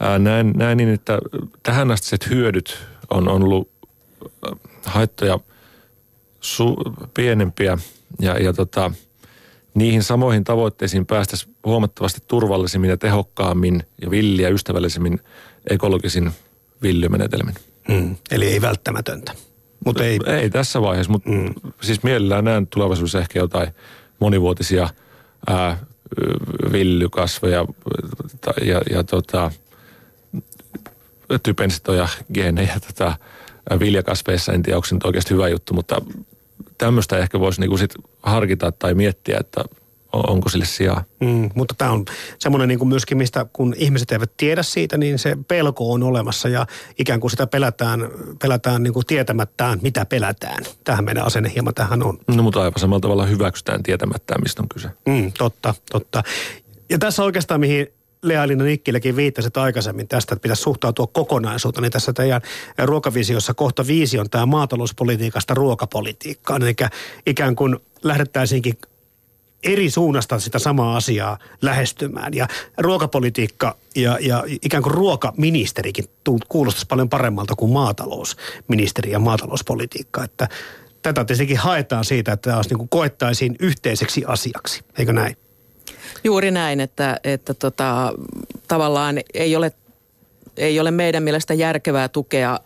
äh, 0.01 0.19
näen, 0.19 0.53
näen 0.55 0.77
niin, 0.77 0.89
että 0.89 1.19
tähän 1.63 1.91
asti 1.91 2.17
hyödyt 2.29 2.77
on, 3.09 3.29
on 3.29 3.43
ollut 3.43 3.69
äh, 4.25 4.59
haittoja 4.85 5.39
su, 6.39 6.75
pienempiä 7.13 7.77
ja, 8.19 8.37
ja 8.37 8.53
tota, 8.53 8.91
niihin 9.73 10.03
samoihin 10.03 10.43
tavoitteisiin 10.43 11.05
päästäisiin 11.05 11.55
huomattavasti 11.65 12.21
turvallisemmin 12.27 12.89
ja 12.89 12.97
tehokkaammin 12.97 13.83
ja 14.01 14.11
villiä 14.11 14.49
ystävällisemmin 14.49 15.19
ekologisin 15.69 16.31
villymenetelmin. 16.81 17.55
Mm, 17.91 18.15
eli 18.31 18.45
ei 18.45 18.62
välttämätöntä. 18.62 19.33
Mut 19.86 20.00
ei, 20.00 20.19
ei 20.25 20.50
tässä 20.50 20.81
vaiheessa, 20.81 21.12
mutta 21.12 21.29
mm. 21.29 21.53
siis 21.81 22.03
mielellään 22.03 22.45
näen 22.45 22.67
tulevaisuudessa 22.67 23.19
ehkä 23.19 23.39
jotain 23.39 23.67
monivuotisia 24.19 24.89
ää, 25.48 25.77
villykasveja 26.72 27.65
ja, 28.46 28.65
ja, 28.65 28.81
ja 28.92 29.03
tota, 29.03 29.51
typensitoja, 31.44 32.07
geenejä 32.33 32.77
tota, 32.87 33.18
viljakasveissa. 33.79 34.53
En 34.53 34.63
tiedä, 34.63 34.77
onko 34.77 34.85
se 34.85 34.96
nyt 34.96 35.05
oikeasti 35.05 35.33
hyvä 35.33 35.50
juttu, 35.50 35.74
mutta 35.74 36.01
tämmöistä 36.77 37.18
ehkä 37.18 37.39
voisi 37.39 37.61
niinku 37.61 37.77
sit 37.77 37.94
harkita 38.24 38.72
tai 38.72 38.94
miettiä, 38.94 39.37
että 39.39 39.63
onko 40.13 40.50
sille 40.50 40.65
sijaa. 40.65 41.03
Mm, 41.19 41.50
mutta 41.55 41.75
tämä 41.77 41.91
on 41.91 42.05
semmoinen 42.39 42.67
niin 42.67 42.79
kuin 42.79 42.89
myöskin, 42.89 43.17
mistä 43.17 43.45
kun 43.53 43.74
ihmiset 43.77 44.11
eivät 44.11 44.31
tiedä 44.37 44.63
siitä, 44.63 44.97
niin 44.97 45.19
se 45.19 45.37
pelko 45.47 45.91
on 45.93 46.03
olemassa 46.03 46.50
ja 46.50 46.65
ikään 47.00 47.19
kuin 47.19 47.31
sitä 47.31 47.47
pelätään, 47.47 48.09
pelätään 48.41 48.83
niin 48.83 48.93
kuin 48.93 49.05
tietämättään, 49.05 49.79
mitä 49.81 50.05
pelätään. 50.05 50.63
Tähän 50.83 51.05
meidän 51.05 51.25
asenne 51.25 51.51
hieman 51.53 51.74
tähän 51.74 52.03
on. 52.03 52.17
No 52.27 52.43
mutta 52.43 52.61
aivan 52.61 52.79
samalla 52.79 53.00
tavalla 53.00 53.25
hyväksytään 53.25 53.83
tietämättään, 53.83 54.41
mistä 54.41 54.61
on 54.61 54.69
kyse. 54.69 54.89
Mm, 55.07 55.31
totta, 55.37 55.74
totta. 55.91 56.24
Ja 56.89 56.97
tässä 56.97 57.24
oikeastaan, 57.24 57.59
mihin 57.59 57.87
Lea-Liina 58.24 58.63
Nikkiläkin 58.63 59.15
viittasit 59.15 59.57
aikaisemmin 59.57 60.07
tästä, 60.07 60.33
että 60.33 60.43
pitäisi 60.43 60.61
suhtautua 60.61 61.07
kokonaisuutta, 61.07 61.81
niin 61.81 61.91
tässä 61.91 62.13
teidän 62.13 62.41
ruokavisiossa 62.83 63.53
kohta 63.53 63.87
viisi 63.87 64.19
on 64.19 64.29
tämä 64.29 64.45
maatalouspolitiikasta 64.45 65.53
ruokapolitiikkaan. 65.53 66.63
Eli 66.63 66.75
ikään 67.25 67.55
kuin 67.55 67.79
lähdettäisiinkin 68.03 68.74
eri 69.63 69.89
suunnasta 69.89 70.39
sitä 70.39 70.59
samaa 70.59 70.97
asiaa 70.97 71.37
lähestymään. 71.61 72.33
Ja 72.33 72.47
ruokapolitiikka 72.77 73.77
ja, 73.95 74.17
ja 74.21 74.43
ikään 74.61 74.83
kuin 74.83 74.93
ruokaministerikin 74.93 76.05
kuulostaisi 76.50 76.87
paljon 76.87 77.09
paremmalta 77.09 77.55
kuin 77.55 77.71
maatalousministeri 77.71 79.11
ja 79.11 79.19
maatalouspolitiikka. 79.19 80.24
Että 80.24 80.47
tätä 81.01 81.25
tietenkin 81.25 81.57
haetaan 81.57 82.05
siitä, 82.05 82.31
että 82.31 82.50
tämä 82.50 82.61
niin 82.69 82.89
koettaisiin 82.89 83.55
yhteiseksi 83.59 84.24
asiaksi, 84.27 84.83
eikö 84.97 85.13
näin? 85.13 85.37
Juuri 86.24 86.51
näin, 86.51 86.79
että, 86.79 87.19
että 87.24 87.53
tota, 87.53 88.13
tavallaan 88.67 89.19
ei 89.33 89.55
ole, 89.55 89.71
ei 90.57 90.79
ole 90.79 90.91
meidän 90.91 91.24
mielestä 91.24 91.53
järkevää 91.53 92.09
tukea 92.09 92.59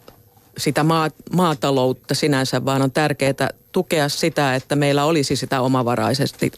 sitä 0.57 0.83
maa, 0.83 1.09
maataloutta 1.33 2.15
sinänsä, 2.15 2.65
vaan 2.65 2.81
on 2.81 2.91
tärkeää 2.91 3.49
tukea 3.75 4.09
sitä, 4.09 4.55
että 4.55 4.75
meillä 4.75 5.05
olisi 5.05 5.35
sitä 5.35 5.61
omavaraisesti 5.61 6.51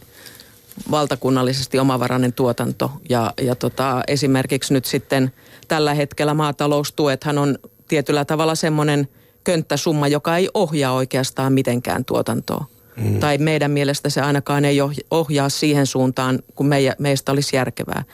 valtakunnallisesti 0.90 1.78
omavarainen 1.78 2.32
tuotanto. 2.32 2.90
Ja, 3.08 3.34
ja 3.40 3.54
tota, 3.54 4.02
esimerkiksi 4.08 4.72
nyt 4.72 4.84
sitten 4.84 5.32
tällä 5.68 5.94
hetkellä 5.94 6.34
maataloustuethan 6.34 7.38
on 7.38 7.58
tietyllä 7.88 8.24
tavalla 8.24 8.54
semmoinen 8.54 9.08
könttäsumma, 9.44 10.08
joka 10.08 10.36
ei 10.36 10.48
ohjaa 10.54 10.92
oikeastaan 10.92 11.52
mitenkään 11.52 12.04
tuotantoa. 12.04 12.64
Mm. 12.96 13.20
Tai 13.20 13.38
meidän 13.38 13.70
mielestä 13.70 14.08
se 14.08 14.20
ainakaan 14.20 14.64
ei 14.64 14.78
ohjaa 15.10 15.48
siihen 15.48 15.86
suuntaan, 15.86 16.38
kun 16.54 16.66
meidän, 16.66 16.94
meistä 16.98 17.32
olisi 17.32 17.56
järkevää. 17.56 18.04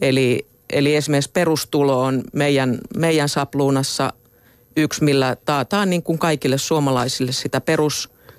Eli, 0.00 0.46
eli 0.72 0.96
esimerkiksi 0.96 1.30
perustulo 1.32 2.02
on 2.02 2.22
meidän, 2.32 2.78
meidän 2.96 3.28
sapluunassa 3.28 4.12
yksi, 4.76 5.04
millä 5.04 5.36
taataan 5.44 5.90
niin 5.90 6.02
kuin 6.02 6.18
kaikille 6.18 6.58
suomalaisille 6.58 7.32
sitä 7.32 7.60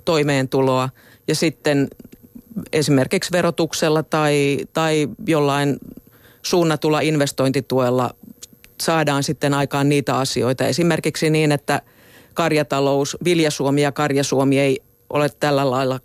perustoimeentuloa. 0.02 0.90
Ja 1.28 1.36
sitten 1.36 1.88
esimerkiksi 2.74 3.32
verotuksella 3.32 4.04
tai, 4.04 4.58
tai 4.74 5.08
jollain 5.28 5.78
suunnatulla 6.42 7.00
investointituella 7.00 8.16
saadaan 8.82 9.24
sitten 9.24 9.54
aikaan 9.54 9.90
niitä 9.90 10.18
asioita. 10.18 10.66
Esimerkiksi 10.66 11.30
niin, 11.30 11.52
että 11.52 11.82
karjatalous, 12.34 13.18
Viljasuomi 13.24 13.82
ja 13.82 13.92
Karjasuomi 13.92 14.60
ei 14.60 14.82
ole 15.10 15.30
tällä 15.30 15.70
lailla 15.70 16.00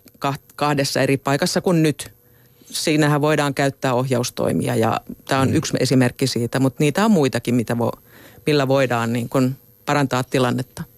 kahdessa 0.55 1.01
eri 1.01 1.17
paikassa 1.17 1.61
kuin 1.61 1.83
nyt. 1.83 2.11
Siinähän 2.65 3.21
voidaan 3.21 3.53
käyttää 3.53 3.93
ohjaustoimia 3.93 4.75
ja 4.75 5.01
tämä 5.27 5.41
on 5.41 5.49
mm. 5.49 5.55
yksi 5.55 5.73
esimerkki 5.79 6.27
siitä, 6.27 6.59
mutta 6.59 6.83
niitä 6.83 7.05
on 7.05 7.11
muitakin, 7.11 7.55
mitä 7.55 7.77
vo, 7.77 7.91
millä 8.45 8.67
voidaan 8.67 9.13
niin 9.13 9.29
kuin 9.29 9.55
parantaa 9.85 10.23
tilannetta. 10.23 10.96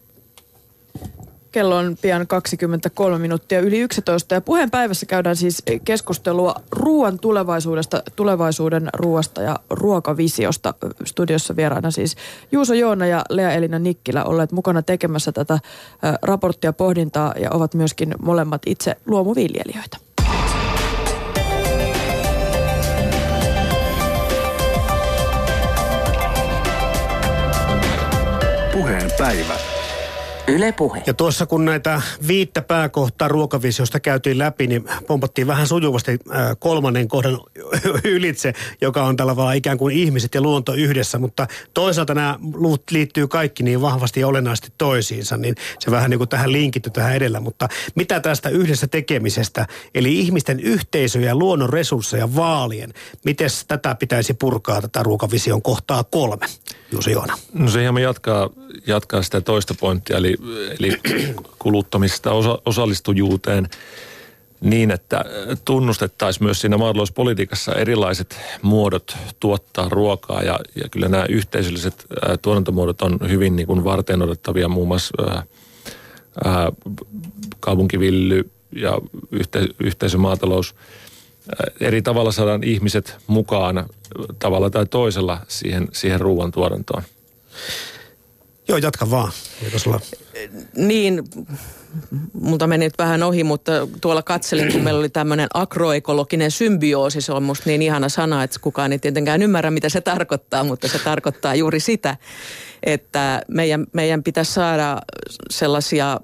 Kello 1.52 1.78
on 1.78 1.98
pian 2.02 2.28
23 2.28 3.18
minuuttia 3.18 3.60
yli 3.60 3.80
11 3.80 4.36
ja 4.36 4.42
puheenpäivässä 4.42 5.06
käydään 5.06 5.36
siis 5.36 5.64
keskustelua 5.86 6.56
ruoan 6.72 7.20
tulevaisuudesta, 7.20 8.04
tulevaisuuden 8.16 8.90
ruoasta 8.94 9.42
ja 9.42 9.60
ruokavisiosta. 9.70 10.74
Studiossa 11.06 11.56
vieraana 11.56 11.92
siis 11.92 12.16
Juuso 12.52 12.74
Joona 12.74 13.08
ja 13.08 13.26
Lea-Elina 13.30 13.80
Nikkilä 13.80 14.24
olleet 14.24 14.52
mukana 14.52 14.82
tekemässä 14.82 15.32
tätä 15.32 15.60
raporttia 16.22 16.74
pohdintaa 16.74 17.34
ja 17.42 17.52
ovat 17.52 17.74
myöskin 17.74 18.16
molemmat 18.22 18.62
itse 18.66 18.96
luomuviljelijöitä. 19.06 19.98
Puheenpäivä 28.74 29.79
Yle 30.50 30.72
puhe. 30.72 31.04
Ja 31.08 31.14
tuossa 31.14 31.46
kun 31.46 31.66
näitä 31.66 32.02
viittä 32.28 32.62
pääkohtaa 32.62 33.28
ruokavisiosta 33.28 34.00
käytiin 34.00 34.38
läpi, 34.38 34.68
niin 34.68 34.86
pompattiin 35.08 35.48
vähän 35.48 35.68
sujuvasti 35.68 36.12
äh, 36.12 36.56
kolmannen 36.60 37.08
kohdan 37.08 37.40
ylitse, 38.04 38.54
joka 38.82 39.04
on 39.04 39.16
tällä 39.16 39.36
vaan 39.36 39.56
ikään 39.56 39.78
kuin 39.78 39.96
ihmiset 39.96 40.36
ja 40.36 40.42
luonto 40.42 40.74
yhdessä. 40.74 41.20
Mutta 41.20 41.48
toisaalta 41.74 42.14
nämä 42.14 42.40
luut 42.54 42.84
liittyy 42.92 43.28
kaikki 43.28 43.64
niin 43.64 43.82
vahvasti 43.82 44.20
ja 44.20 44.28
olennaisesti 44.28 44.74
toisiinsa, 44.78 45.38
niin 45.38 45.56
se 45.80 45.92
vähän 45.92 46.10
niin 46.10 46.18
kuin 46.18 46.30
tähän 46.30 46.52
linkitty 46.52 46.90
tähän 46.90 47.16
edellä. 47.16 47.40
Mutta 47.40 47.68
mitä 47.96 48.20
tästä 48.20 48.50
yhdessä 48.50 48.88
tekemisestä, 48.88 49.68
eli 49.96 50.20
ihmisten 50.20 50.60
yhteisöjä 50.60 51.26
ja 51.26 51.36
luonnon 51.36 51.70
resursseja 51.70 52.36
vaalien, 52.36 52.94
miten 53.26 53.50
tätä 53.68 53.96
pitäisi 53.96 54.34
purkaa 54.34 54.82
tätä 54.82 55.04
ruokavision 55.04 55.62
kohtaa 55.62 56.04
kolme? 56.04 56.46
Jussi 56.92 57.12
Joona. 57.12 57.38
No 57.54 57.70
se 57.70 57.82
hieman 57.82 58.02
jatkaa, 58.02 58.50
jatkaa 58.88 59.22
sitä 59.22 59.42
toista 59.42 59.74
pointtia, 59.80 60.18
eli, 60.18 60.36
eli 60.80 61.00
kuluttamista 61.60 62.32
osa, 62.32 62.60
osallistujuuteen 62.66 63.70
niin, 64.62 64.92
että 64.92 65.26
tunnustettaisiin 65.66 66.44
myös 66.44 66.62
siinä 66.62 66.78
maatalouspolitiikassa 66.78 67.74
erilaiset 67.74 68.38
muodot 68.62 69.18
tuottaa 69.40 69.90
ruokaa 69.90 70.44
ja, 70.44 70.60
ja 70.76 70.90
kyllä 70.90 71.08
nämä 71.08 71.26
yhteisölliset 71.30 72.06
ää, 72.28 72.38
tuotantomuodot 72.38 73.02
on 73.02 73.20
hyvin 73.30 73.56
niin 73.56 73.68
kuin 73.68 73.84
varten 73.84 74.22
odottavia, 74.22 74.68
muun 74.68 74.88
muassa 74.88 75.24
ää, 75.28 75.44
ää, 76.46 76.72
kaupunkivilly 77.60 78.50
ja 78.72 79.00
yhte, 79.32 79.68
yhteisömaatalous. 79.80 80.76
Eri 81.80 82.02
tavalla 82.02 82.32
saadaan 82.32 82.64
ihmiset 82.64 83.18
mukaan 83.28 83.86
tavalla 84.40 84.70
tai 84.70 84.86
toisella 84.86 85.40
siihen, 85.48 85.88
siihen 85.94 86.22
ruoantuotantoon. 86.22 87.04
Joo, 88.70 88.78
jatka 88.78 89.12
vaan. 89.12 89.32
sulla? 89.78 90.00
Niin, 90.76 91.24
multa 92.34 92.68
meni 92.68 92.86
nyt 92.86 92.98
vähän 92.98 93.24
ohi, 93.24 93.44
mutta 93.44 93.72
tuolla 94.02 94.24
katselin, 94.24 94.72
kun 94.72 94.82
meillä 94.82 95.00
oli 95.00 95.10
tämmöinen 95.10 95.48
agroekologinen 95.54 96.52
symbioosi, 96.52 97.22
se 97.22 97.34
on 97.34 97.44
musta 97.44 97.64
niin 97.66 97.82
ihana 97.82 98.10
sana, 98.10 98.44
että 98.44 98.60
kukaan 98.62 98.92
ei 98.92 99.00
tietenkään 99.00 99.42
ymmärrä, 99.42 99.72
mitä 99.72 99.90
se 99.90 100.02
tarkoittaa, 100.02 100.64
mutta 100.64 100.88
se 100.88 101.00
tarkoittaa 101.00 101.56
juuri 101.56 101.80
sitä, 101.80 102.18
että 102.84 103.42
meidän, 103.48 103.88
meidän 103.94 104.24
pitäisi 104.24 104.54
saada 104.54 105.02
sellaisia 105.50 106.20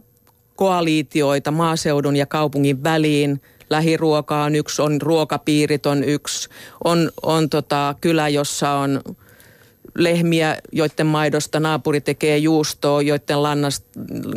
koaliitioita 0.56 1.52
maaseudun 1.52 2.16
ja 2.16 2.26
kaupungin 2.26 2.84
väliin. 2.84 3.42
Lähiruoka 3.70 4.44
on 4.44 4.56
yksi, 4.56 4.82
on 4.82 5.02
ruokapiirit 5.02 5.86
on 5.86 6.04
yksi, 6.04 6.50
on, 6.84 7.12
on 7.22 7.50
tota, 7.50 7.96
kylä, 8.02 8.30
jossa 8.30 8.72
on 8.72 9.02
lehmiä, 9.98 10.58
joiden 10.72 11.08
maidosta 11.08 11.60
naapuri 11.60 12.02
tekee 12.02 12.38
juustoa, 12.38 13.02
joiden 13.02 13.44
lannasta, 13.44 13.88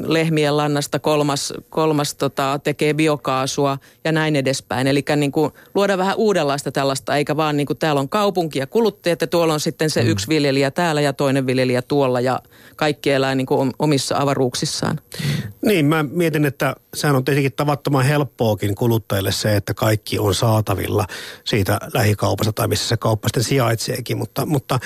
lehmien 0.07 0.57
lannasta 0.57 0.99
kolmas, 0.99 1.55
kolmas 1.71 2.15
tota, 2.15 2.61
tekee 2.65 2.95
biokaasua 2.95 3.79
ja 4.05 4.13
näin 4.13 4.37
edespäin. 4.37 4.87
Eli 4.87 5.05
niin 5.17 5.33
kuin 5.33 5.53
luoda 5.75 5.99
vähän 5.99 6.17
uudenlaista 6.17 6.73
tällaista, 6.73 7.17
eikä 7.17 7.37
vaan 7.37 7.57
niin 7.57 7.67
kuin 7.67 7.79
täällä 7.79 8.01
on 8.01 8.09
kaupunki 8.09 8.59
ja 8.59 8.67
kuluttajat 8.67 9.21
ja 9.21 9.27
tuolla 9.27 9.55
on 9.55 9.61
sitten 9.61 9.91
se 9.91 10.03
mm. 10.03 10.09
yksi 10.09 10.29
viljelijä 10.29 10.71
täällä 10.71 11.01
ja 11.01 11.13
toinen 11.13 11.47
viljelijä 11.47 11.83
tuolla 11.83 12.21
ja 12.21 12.41
kaikki 12.77 13.11
elää 13.11 13.35
niin 13.35 13.47
kuin 13.47 13.73
omissa 13.79 14.17
avaruuksissaan. 14.19 15.01
Niin, 15.63 15.87
mä 15.87 16.03
mietin, 16.03 16.45
että 16.45 16.75
sehän 16.95 17.17
on 17.17 17.25
tietenkin 17.25 17.53
tavattoman 17.53 18.05
helppoakin 18.05 18.75
kuluttajille 18.75 19.33
se, 19.33 19.57
että 19.57 19.75
kaikki 19.75 20.19
on 20.19 20.35
saatavilla 20.35 21.07
siitä 21.45 21.79
lähikaupasta 21.95 22.53
tai 22.53 22.69
missä 22.69 22.89
se 22.89 22.97
kauppa 22.97 23.29
sitten 23.29 23.43
sijaitseekin, 23.43 24.19
mutta, 24.19 24.47
mutta 24.47 24.79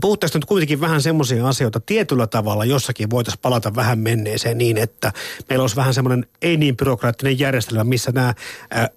puhuttaisiin 0.00 0.40
nyt 0.40 0.44
kuitenkin 0.44 0.80
vähän 0.80 1.02
semmoisia 1.02 1.48
asioita 1.48 1.80
tietyllä 1.80 2.26
tavalla 2.26 2.64
jossakin 2.64 3.10
voitaisiin 3.10 3.42
palata 3.42 3.74
vähän 3.74 3.98
menneeseen 3.98 4.58
niin, 4.58 4.78
että 4.78 5.12
meillä 5.48 5.62
olisi 5.62 5.76
vähän 5.76 5.94
semmoinen 5.94 6.26
ei 6.42 6.56
niin 6.56 6.76
byrokraattinen 6.76 7.38
järjestelmä, 7.38 7.84
missä 7.84 8.12
nämä 8.12 8.28
äh, 8.28 8.34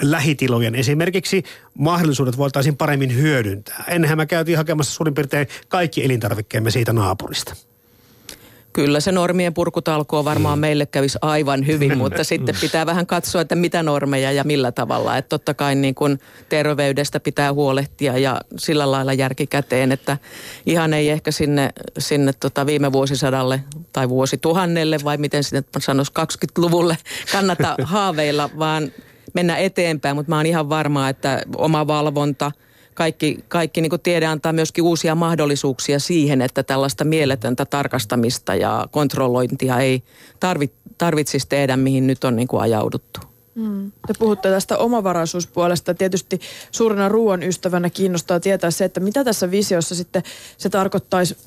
lähitilojen 0.02 0.76
esimerkiksi 0.76 1.44
mahdollisuudet 1.78 2.38
voitaisiin 2.38 2.78
paremmin 2.78 3.16
hyödyntää. 3.16 3.84
Ennenhän 3.88 4.18
mä 4.18 4.26
käytiin 4.26 4.58
hakemassa 4.58 4.94
suurin 4.94 5.14
piirtein 5.14 5.48
kaikki 5.68 6.06
elintarvikkeemme 6.06 6.72
siitä 6.72 6.94
naapurista. 6.94 7.69
Kyllä 8.74 9.00
se 9.00 9.12
normien 9.12 9.54
purkutalkoo 9.54 10.26
varmaan 10.26 10.60
mm. 10.60 10.62
meille 10.62 10.86
kävisi 10.86 11.18
aivan 11.22 11.68
hyvin, 11.68 11.98
mutta 11.98 12.24
sitten 12.24 12.56
pitää 12.62 12.86
vähän 12.86 13.08
katsoa, 13.08 13.42
että 13.42 13.56
mitä 13.56 13.84
normeja 13.84 14.32
ja 14.32 14.44
millä 14.44 14.72
tavalla. 14.72 15.18
Että 15.18 15.30
totta 15.30 15.54
kai 15.54 15.76
niin 15.76 15.96
kuin 15.96 16.20
terveydestä 16.50 17.20
pitää 17.20 17.54
huolehtia 17.54 18.18
ja 18.18 18.42
sillä 18.58 18.92
lailla 18.92 19.14
järki 19.14 19.48
käteen, 19.48 19.92
että 19.92 20.18
ihan 20.66 20.94
ei 20.94 21.10
ehkä 21.10 21.32
sinne, 21.32 21.70
sinne 21.98 22.34
tota 22.40 22.66
viime 22.66 22.92
vuosisadalle 22.92 23.64
tai 23.94 24.10
vuosituhannelle 24.10 24.98
vai 25.04 25.18
miten 25.18 25.44
sinne 25.44 25.64
sanoisi 25.80 26.12
20-luvulle 26.20 26.98
kannata 27.32 27.76
haaveilla, 27.84 28.50
vaan 28.60 28.92
mennä 29.34 29.58
eteenpäin. 29.58 30.16
Mutta 30.16 30.30
mä 30.30 30.38
oon 30.38 30.46
ihan 30.46 30.70
varma, 30.70 31.10
että 31.10 31.42
oma 31.58 31.88
valvonta– 31.88 32.52
kaikki, 33.00 33.44
kaikki 33.48 33.82
niin 33.82 34.02
tiede 34.04 34.26
antaa 34.26 34.54
myöskin 34.54 34.84
uusia 34.84 35.16
mahdollisuuksia 35.16 36.00
siihen, 36.00 36.42
että 36.42 36.64
tällaista 36.64 37.04
mieletöntä 37.04 37.66
tarkastamista 37.66 38.56
ja 38.56 38.88
kontrollointia 38.92 39.80
ei 39.80 40.04
tarvit, 40.40 40.74
tarvitsisi 40.98 41.48
tehdä, 41.50 41.78
mihin 41.78 42.08
nyt 42.08 42.24
on 42.24 42.36
niin 42.36 42.48
kuin 42.48 42.62
ajauduttu. 42.62 43.20
Mm. 43.56 43.92
Te 44.08 44.14
puhutte 44.20 44.50
tästä 44.50 44.78
omavaraisuuspuolesta. 44.78 45.94
Tietysti 45.94 46.40
suurena 46.72 47.10
ruoan 47.10 47.44
ystävänä 47.44 47.90
kiinnostaa 47.90 48.40
tietää 48.40 48.72
se, 48.72 48.86
että 48.86 49.00
mitä 49.00 49.24
tässä 49.24 49.52
visiossa 49.52 49.96
sitten 49.96 50.24
se 50.58 50.70
tarkoittaisi 50.70 51.38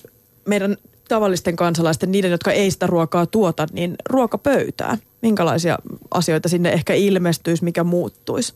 meidän 0.49 0.77
tavallisten 1.09 1.57
kansalaisten, 1.57 2.13
niiden, 2.13 2.31
jotka 2.31 2.53
ei 2.53 2.71
sitä 2.71 2.87
ruokaa 2.87 3.27
tuota, 3.27 3.67
niin 3.73 3.95
ruokapöytään. 4.09 4.99
Minkälaisia 5.23 5.79
asioita 6.11 6.49
sinne 6.49 6.73
ehkä 6.73 6.95
ilmestyisi, 6.95 7.65
mikä 7.65 7.85
muuttuisi? 7.85 8.55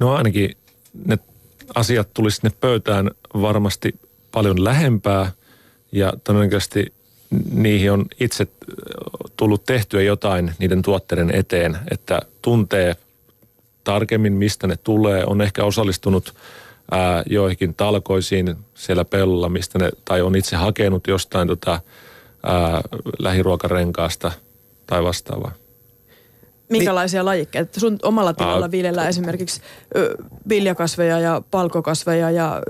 No 0.00 0.14
ainakin 0.14 0.56
ne 1.06 1.18
asiat 1.74 2.08
tulisi 2.14 2.36
sinne 2.36 2.56
pöytään 2.60 3.10
varmasti 3.34 3.94
paljon 4.32 4.64
lähempää 4.64 5.32
ja 5.92 6.12
todennäköisesti 6.24 6.92
niihin 7.52 7.92
on 7.92 8.04
itse 8.20 8.46
tullut 9.36 9.64
tehtyä 9.64 10.02
jotain 10.02 10.52
niiden 10.58 10.82
tuotteiden 10.82 11.30
eteen, 11.34 11.78
että 11.90 12.20
tuntee 12.42 12.96
tarkemmin, 13.84 14.32
mistä 14.32 14.66
ne 14.66 14.76
tulee, 14.76 15.24
on 15.26 15.40
ehkä 15.40 15.64
osallistunut 15.64 16.34
ää, 16.90 17.22
joihinkin 17.26 17.74
talkoisiin 17.74 18.56
siellä 18.74 19.04
pellolla, 19.04 19.48
mistä 19.48 19.78
ne, 19.78 19.90
tai 20.04 20.22
on 20.22 20.36
itse 20.36 20.56
hakenut 20.56 21.06
jostain 21.06 21.48
tota, 21.48 21.80
ää, 22.42 22.80
lähiruokarenkaasta 23.18 24.32
tai 24.86 25.02
vastaavaa. 25.02 25.52
Minkälaisia 26.70 27.24
lajikkeita? 27.24 27.80
Sun 27.80 27.98
omalla 28.02 28.34
tilalla 28.34 28.66
uh, 28.66 28.72
viljellään 28.72 29.08
esimerkiksi 29.08 29.60
ö, 29.96 30.14
viljakasveja 30.48 31.20
ja 31.20 31.42
palkokasveja 31.50 32.30
ja 32.30 32.62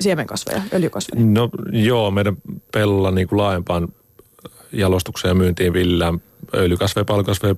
siemenkasveja, 0.00 0.62
öljykasveja. 0.72 1.24
No 1.24 1.50
joo, 1.72 2.10
meidän 2.10 2.36
pellolla 2.72 3.10
niin 3.10 3.28
kuin 3.28 3.38
laajempaan 3.38 3.88
jalostukseen 4.72 5.30
ja 5.30 5.34
myyntiin 5.34 5.72
viljellään 5.72 6.22
öljykasveja, 6.54 7.04
palkokasveja, 7.04 7.54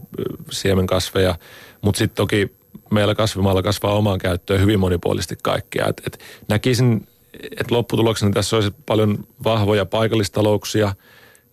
siemenkasveja, 0.51 1.35
mutta 1.83 1.99
sitten 1.99 2.17
toki 2.17 2.53
meillä 2.91 3.15
kasvimaalla 3.15 3.63
kasvaa 3.63 3.95
omaan 3.95 4.19
käyttöön 4.19 4.61
hyvin 4.61 4.81
monipuolisesti 4.81 5.37
kaikkea. 5.43 5.87
Et, 5.89 6.03
et 6.07 6.19
näkisin, 6.49 7.09
että 7.43 7.75
lopputuloksena 7.75 8.33
tässä 8.33 8.57
olisi 8.57 8.71
paljon 8.87 9.25
vahvoja 9.45 9.87
paikallistalouksia 9.87 10.95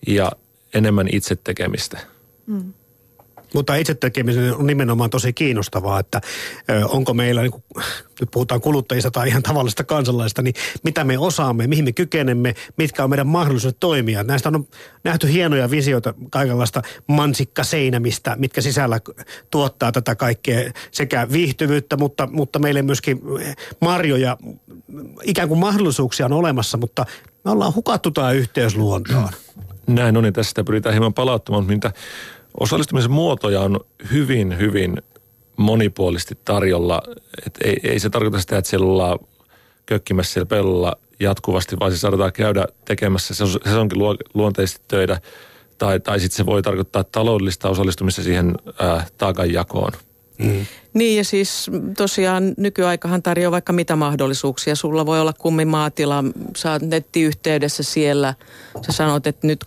ja 0.07 0.31
enemmän 0.73 1.07
itse 1.11 1.35
tekemistä. 1.35 1.99
Mm. 2.47 2.73
Mutta 3.53 3.75
itse 3.75 3.93
tekeminen 3.93 4.55
on 4.55 4.67
nimenomaan 4.67 5.09
tosi 5.09 5.33
kiinnostavaa, 5.33 5.99
että 5.99 6.21
onko 6.83 7.13
meillä, 7.13 7.41
niin 7.41 7.51
kuin, 7.51 7.63
nyt 8.19 8.31
puhutaan 8.31 8.61
kuluttajista 8.61 9.11
tai 9.11 9.27
ihan 9.27 9.43
tavallista 9.43 9.83
kansalaista, 9.83 10.41
niin 10.41 10.53
mitä 10.83 11.03
me 11.03 11.17
osaamme, 11.17 11.67
mihin 11.67 11.85
me 11.85 11.91
kykenemme, 11.91 12.55
mitkä 12.77 13.03
on 13.03 13.09
meidän 13.09 13.27
mahdollisuudet 13.27 13.79
toimia. 13.79 14.23
Näistä 14.23 14.49
on 14.49 14.67
nähty 15.03 15.31
hienoja 15.31 15.71
visioita 15.71 16.13
kaikenlaista 16.29 16.81
mansikkaseinämistä, 17.07 18.35
mitkä 18.39 18.61
sisällä 18.61 18.99
tuottaa 19.51 19.91
tätä 19.91 20.15
kaikkea 20.15 20.71
sekä 20.91 21.27
viihtyvyyttä, 21.31 21.97
mutta, 21.97 22.27
mutta 22.31 22.59
meille 22.59 22.81
myöskin 22.81 23.21
marjoja, 23.81 24.37
ikään 25.23 25.47
kuin 25.47 25.59
mahdollisuuksia 25.59 26.25
on 26.25 26.33
olemassa, 26.33 26.77
mutta 26.77 27.05
me 27.45 27.51
ollaan 27.51 27.75
hukattu 27.75 28.11
tämä 28.11 28.31
yhteys 28.31 28.75
luontoon. 28.75 29.29
Näin 29.87 30.17
on, 30.17 30.23
niin 30.23 30.33
tästä 30.33 30.63
pyritään 30.63 30.93
hieman 30.93 31.13
palauttamaan, 31.13 31.65
mitä 31.65 31.91
Osallistumisen 32.59 33.11
muotoja 33.11 33.61
on 33.61 33.79
hyvin, 34.11 34.57
hyvin 34.57 35.01
monipuolisesti 35.57 36.37
tarjolla. 36.45 37.01
Et 37.45 37.57
ei, 37.63 37.79
ei 37.83 37.99
se 37.99 38.09
tarkoita 38.09 38.39
sitä, 38.39 38.57
että 38.57 38.69
siellä 38.69 38.87
ollaan 38.87 39.19
kökkimässä 39.85 40.33
siellä 40.33 40.45
pellolla 40.45 40.97
jatkuvasti, 41.19 41.79
vaan 41.79 41.91
se 41.91 41.97
saadaan 41.97 42.33
käydä 42.33 42.67
tekemässä 42.85 43.33
sesonkin 43.33 43.99
luonteisesti 44.33 44.81
töitä. 44.87 45.21
Tai, 45.77 45.99
tai 45.99 46.19
sitten 46.19 46.37
se 46.37 46.45
voi 46.45 46.61
tarkoittaa 46.61 47.03
taloudellista 47.03 47.69
osallistumista 47.69 48.23
siihen 48.23 48.55
ää, 48.79 49.05
taakanjakoon. 49.17 49.91
Mm. 50.37 50.65
Niin 50.93 51.17
ja 51.17 51.23
siis 51.23 51.71
tosiaan 51.97 52.53
nykyaikahan 52.57 53.23
tarjoaa 53.23 53.51
vaikka 53.51 53.73
mitä 53.73 53.95
mahdollisuuksia. 53.95 54.75
Sulla 54.75 55.05
voi 55.05 55.21
olla 55.21 55.33
kummin 55.33 55.67
maatila, 55.67 56.23
sä 56.55 56.71
oot 56.71 56.81
nettiyhteydessä 56.81 57.83
siellä. 57.83 58.33
Sä 58.85 58.91
sanot, 58.91 59.27
että 59.27 59.47
nyt 59.47 59.65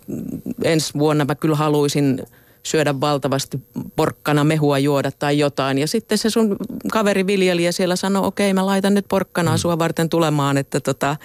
ensi 0.63 0.93
vuonna 0.93 1.25
mä 1.25 1.35
kyllä 1.35 1.55
haluaisin 1.55 2.23
syödä 2.63 2.99
valtavasti 2.99 3.59
porkkana 3.95 4.43
mehua 4.43 4.79
juoda 4.79 5.11
tai 5.11 5.39
jotain. 5.39 5.77
Ja 5.77 5.87
sitten 5.87 6.17
se 6.17 6.29
sun 6.29 6.57
kaveri 6.91 7.27
viljelijä 7.27 7.71
siellä 7.71 7.95
sanoo, 7.95 8.27
okei 8.27 8.53
mä 8.53 8.65
laitan 8.65 8.93
nyt 8.93 9.05
porkkanaa 9.09 9.55
mm. 9.55 9.59
sua 9.59 9.79
varten 9.79 10.09
tulemaan, 10.09 10.57
että 10.57 10.79
tota, 10.79 11.15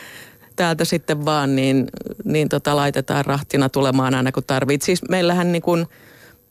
täältä 0.56 0.84
sitten 0.84 1.24
vaan 1.24 1.56
niin, 1.56 1.86
niin 2.24 2.48
tota, 2.48 2.76
laitetaan 2.76 3.24
rahtina 3.24 3.68
tulemaan 3.68 4.14
aina 4.14 4.32
kun 4.32 4.42
tarvit. 4.46 4.82
Siis 4.82 5.08
meillähän 5.08 5.52
niin 5.52 5.62
kuin 5.62 5.86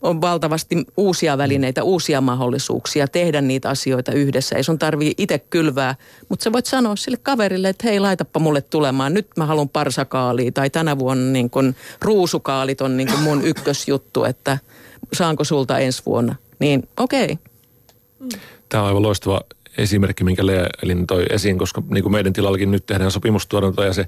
on 0.01 0.21
valtavasti 0.21 0.85
uusia 0.97 1.37
välineitä, 1.37 1.83
uusia 1.83 2.21
mahdollisuuksia 2.21 3.07
tehdä 3.07 3.41
niitä 3.41 3.69
asioita 3.69 4.11
yhdessä. 4.11 4.55
Ei 4.55 4.63
sun 4.63 4.79
tarvii 4.79 5.13
itse 5.17 5.39
kylvää, 5.39 5.95
mutta 6.29 6.43
sä 6.43 6.51
voit 6.51 6.65
sanoa 6.65 6.95
sille 6.95 7.17
kaverille, 7.23 7.69
että 7.69 7.87
hei 7.87 7.99
laitapa 7.99 8.39
mulle 8.39 8.61
tulemaan. 8.61 9.13
Nyt 9.13 9.27
mä 9.37 9.45
haluan 9.45 9.69
parsakaalia 9.69 10.51
tai 10.51 10.69
tänä 10.69 10.99
vuonna 10.99 11.31
niin 11.31 11.49
kun 11.49 11.75
ruusukaalit 12.01 12.81
on 12.81 12.97
niin 12.97 13.11
kun 13.11 13.19
mun 13.19 13.45
ykkösjuttu, 13.51 14.23
että 14.23 14.57
saanko 15.13 15.43
sulta 15.43 15.79
ensi 15.79 16.01
vuonna. 16.05 16.35
Niin 16.59 16.87
okei. 16.97 17.23
Okay. 17.23 18.39
Tämä 18.69 18.83
on 18.83 18.87
aivan 18.87 19.03
loistava 19.03 19.41
esimerkki, 19.77 20.23
minkä 20.23 20.45
Lea 20.45 20.67
Elin 20.83 21.07
toi 21.07 21.25
esiin, 21.29 21.57
koska 21.57 21.83
niin 21.89 22.03
kuin 22.03 22.11
meidän 22.11 22.33
tilallakin 22.33 22.71
nyt 22.71 22.85
tehdään 22.85 23.11
sopimustuotantoa 23.11 23.85
ja 23.85 23.93
se, 23.93 24.05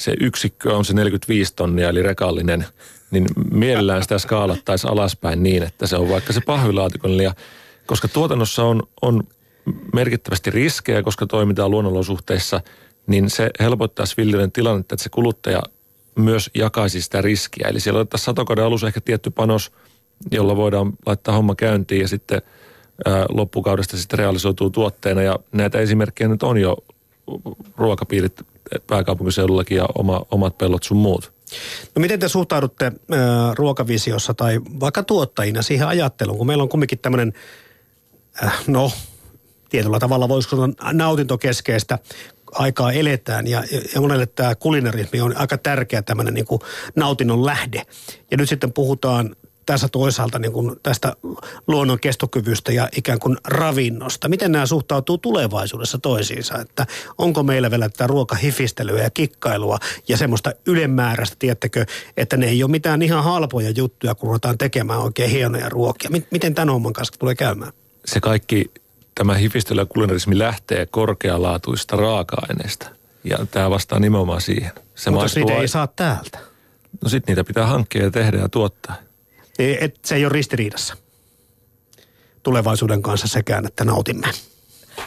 se 0.00 0.14
yksikkö 0.20 0.76
on 0.76 0.84
se 0.84 0.94
45 0.94 1.52
tonnia, 1.56 1.88
eli 1.88 2.02
rekallinen, 2.02 2.66
niin 3.10 3.26
mielellään 3.52 4.02
sitä 4.02 4.18
skaalattaisiin 4.18 4.92
alaspäin 4.92 5.42
niin, 5.42 5.62
että 5.62 5.86
se 5.86 5.96
on 5.96 6.08
vaikka 6.08 6.32
se 6.32 6.40
pahvilaatikon 6.46 7.20
ja 7.20 7.34
koska 7.86 8.08
tuotannossa 8.08 8.64
on, 8.64 8.82
on 9.02 9.22
merkittävästi 9.94 10.50
riskejä, 10.50 11.02
koska 11.02 11.26
toimitaan 11.26 11.70
luonnonolosuhteissa, 11.70 12.60
niin 13.06 13.30
se 13.30 13.50
helpottaisi 13.60 14.14
viljelijän 14.16 14.52
tilannetta, 14.52 14.94
että 14.94 15.02
se 15.02 15.10
kuluttaja 15.10 15.62
myös 16.14 16.50
jakaisi 16.54 17.02
sitä 17.02 17.22
riskiä. 17.22 17.68
Eli 17.68 17.80
siellä 17.80 18.00
otettaisiin 18.00 18.24
satokauden 18.24 18.64
alussa 18.64 18.86
ehkä 18.86 19.00
tietty 19.00 19.30
panos, 19.30 19.72
jolla 20.30 20.56
voidaan 20.56 20.92
laittaa 21.06 21.34
homma 21.34 21.54
käyntiin 21.54 22.00
ja 22.00 22.08
sitten– 22.08 22.42
loppukaudesta 23.28 23.96
sitten 23.96 24.18
realisoituu 24.18 24.70
tuotteena. 24.70 25.22
Ja 25.22 25.38
näitä 25.52 25.78
esimerkkejä 25.78 26.28
nyt 26.28 26.42
on 26.42 26.58
jo 26.58 26.76
ruokapiirit 27.76 28.42
pääkaupunkiseudullakin 28.86 29.76
ja 29.76 29.88
oma, 29.98 30.26
omat 30.30 30.58
pellot 30.58 30.82
sun 30.82 30.96
muut. 30.96 31.32
No 31.94 32.00
miten 32.00 32.20
te 32.20 32.28
suhtaudutte 32.28 32.86
äh, 32.86 32.92
ruokavisiossa 33.54 34.34
tai 34.34 34.60
vaikka 34.80 35.02
tuottajina 35.02 35.62
siihen 35.62 35.88
ajatteluun, 35.88 36.38
kun 36.38 36.46
meillä 36.46 36.62
on 36.62 36.68
kumminkin 36.68 36.98
tämmöinen, 36.98 37.32
äh, 38.44 38.64
no 38.66 38.92
tietyllä 39.68 39.98
tavalla 39.98 40.28
voisiko 40.28 40.56
sanoa 40.56 40.92
nautintokeskeistä 40.92 41.98
aikaa 42.52 42.92
eletään 42.92 43.46
ja, 43.46 43.64
ja 43.94 44.00
monelle 44.00 44.26
tämä 44.26 44.54
kulinarismi 44.54 45.20
on 45.20 45.36
aika 45.36 45.58
tärkeä 45.58 46.02
tämmöinen 46.02 46.34
niin 46.34 46.46
kuin 46.46 46.60
nautinnon 46.96 47.46
lähde. 47.46 47.82
Ja 48.30 48.36
nyt 48.36 48.48
sitten 48.48 48.72
puhutaan 48.72 49.36
tässä 49.68 49.88
toisaalta 49.88 50.38
niin 50.38 50.52
kuin 50.52 50.76
tästä 50.82 51.12
luonnon 51.66 52.00
kestokyvystä 52.00 52.72
ja 52.72 52.88
ikään 52.96 53.18
kuin 53.18 53.36
ravinnosta. 53.44 54.28
Miten 54.28 54.52
nämä 54.52 54.66
suhtautuu 54.66 55.18
tulevaisuudessa 55.18 55.98
toisiinsa? 55.98 56.58
Että 56.58 56.86
onko 57.18 57.42
meillä 57.42 57.70
vielä 57.70 57.88
tätä 57.88 58.06
ruokahifistelyä 58.06 59.02
ja 59.02 59.10
kikkailua 59.10 59.78
ja 60.08 60.16
semmoista 60.16 60.52
ylemmääräistä, 60.66 61.36
tiettäkö, 61.38 61.86
että 62.16 62.36
ne 62.36 62.46
ei 62.46 62.62
ole 62.62 62.70
mitään 62.70 63.02
ihan 63.02 63.24
halpoja 63.24 63.70
juttuja, 63.70 64.14
kun 64.14 64.26
ruvetaan 64.26 64.58
tekemään 64.58 65.00
oikein 65.00 65.30
hienoja 65.30 65.68
ruokia. 65.68 66.10
Miten 66.30 66.54
tämän 66.54 66.72
homman 66.72 66.92
kanssa 66.92 67.18
tulee 67.18 67.34
käymään? 67.34 67.72
Se 68.04 68.20
kaikki, 68.20 68.70
tämä 69.14 69.34
hifistely 69.34 69.80
ja 69.80 69.86
kulinarismi 69.86 70.38
lähtee 70.38 70.86
korkealaatuista 70.86 71.96
raaka-aineista. 71.96 72.90
Ja 73.24 73.38
tämä 73.50 73.70
vastaa 73.70 73.98
nimenomaan 73.98 74.40
siihen. 74.40 74.72
Se 74.94 75.10
Mutta 75.10 75.26
niitä 75.34 75.54
ei 75.54 75.68
saa 75.68 75.86
täältä. 75.86 76.38
No 77.02 77.08
sitten 77.08 77.32
niitä 77.32 77.44
pitää 77.44 77.66
hankkia 77.66 78.04
ja 78.04 78.10
tehdä 78.10 78.38
ja 78.38 78.48
tuottaa. 78.48 79.07
Et 79.58 79.98
se 80.04 80.14
ei 80.14 80.24
ole 80.24 80.32
ristiriidassa 80.32 80.96
tulevaisuuden 82.42 83.02
kanssa 83.02 83.28
sekään, 83.28 83.66
että 83.66 83.84
nautimme. 83.84 84.28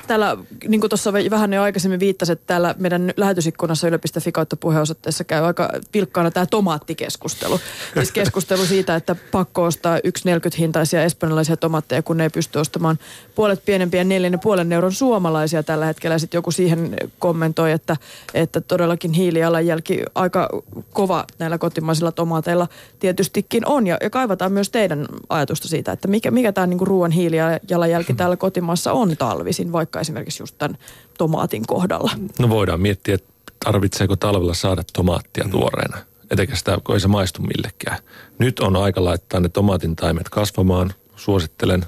Täällä, 0.07 0.37
niin 0.67 0.81
kuin 0.81 0.89
tuossa 0.89 1.13
vähän 1.13 1.53
jo 1.53 1.61
aikaisemmin 1.61 1.99
viittasit, 1.99 2.39
että 2.39 2.47
täällä 2.47 2.75
meidän 2.77 3.13
lähetysikkunassa 3.17 3.87
yle.fi 3.87 4.31
kautta 4.31 4.55
puheenosoitteessa 4.55 5.23
käy 5.23 5.45
aika 5.45 5.69
vilkkaana 5.93 6.31
tämä 6.31 6.45
tomaattikeskustelu. 6.45 7.59
Siis 7.93 8.11
keskustelu 8.11 8.65
siitä, 8.65 8.95
että 8.95 9.15
pakko 9.31 9.63
ostaa 9.63 9.97
1,40 9.97 10.01
hintaisia 10.57 11.03
espanjalaisia 11.03 11.57
tomaatteja, 11.57 12.03
kun 12.03 12.17
ne 12.17 12.23
ei 12.23 12.29
pysty 12.29 12.59
ostamaan 12.59 12.99
puolet 13.35 13.65
pienempiä 13.65 14.03
neljän 14.03 14.39
puolen 14.39 14.71
euron 14.71 14.93
suomalaisia 14.93 15.63
tällä 15.63 15.85
hetkellä. 15.85 16.19
Sitten 16.19 16.37
joku 16.37 16.51
siihen 16.51 16.95
kommentoi, 17.19 17.71
että, 17.71 17.97
että 18.33 18.61
todellakin 18.61 19.13
hiilijalanjälki 19.13 20.03
aika 20.15 20.49
kova 20.93 21.25
näillä 21.39 21.57
kotimaisilla 21.57 22.11
tomaateilla 22.11 22.67
tietystikin 22.99 23.67
on. 23.67 23.87
Ja, 23.87 23.97
ja 24.01 24.09
kaivataan 24.09 24.51
myös 24.51 24.69
teidän 24.69 25.05
ajatusta 25.29 25.67
siitä, 25.67 25.91
että 25.91 26.07
mikä, 26.07 26.31
mikä 26.31 26.51
tämä 26.51 26.67
niinku 26.67 26.85
ruoan 26.85 27.11
hiilijalanjälki 27.11 28.13
täällä 28.13 28.37
kotimaassa 28.37 28.93
on 28.93 29.17
talvisin, 29.17 29.71
vaikka 29.71 29.90
esimerkiksi 29.99 30.43
just 30.43 30.56
tämän 30.58 30.77
tomaatin 31.17 31.67
kohdalla? 31.67 32.12
No 32.39 32.49
voidaan 32.49 32.82
miettiä, 32.82 33.15
että 33.15 33.34
tarvitseeko 33.65 34.15
talvella 34.15 34.54
saada 34.54 34.84
tomaattia 34.93 35.47
tuoreena. 35.51 35.97
Etenkä 36.32 36.56
sitä, 36.56 36.77
kun 36.84 36.95
ei 36.95 36.99
se 36.99 37.08
maistu 37.08 37.41
millekään. 37.41 37.97
Nyt 38.39 38.60
on 38.60 38.75
aika 38.75 39.04
laittaa 39.04 39.39
ne 39.39 39.49
tomaatin 39.49 39.95
taimet 39.95 40.30
kasvamaan. 40.30 40.93
Suosittelen 41.15 41.86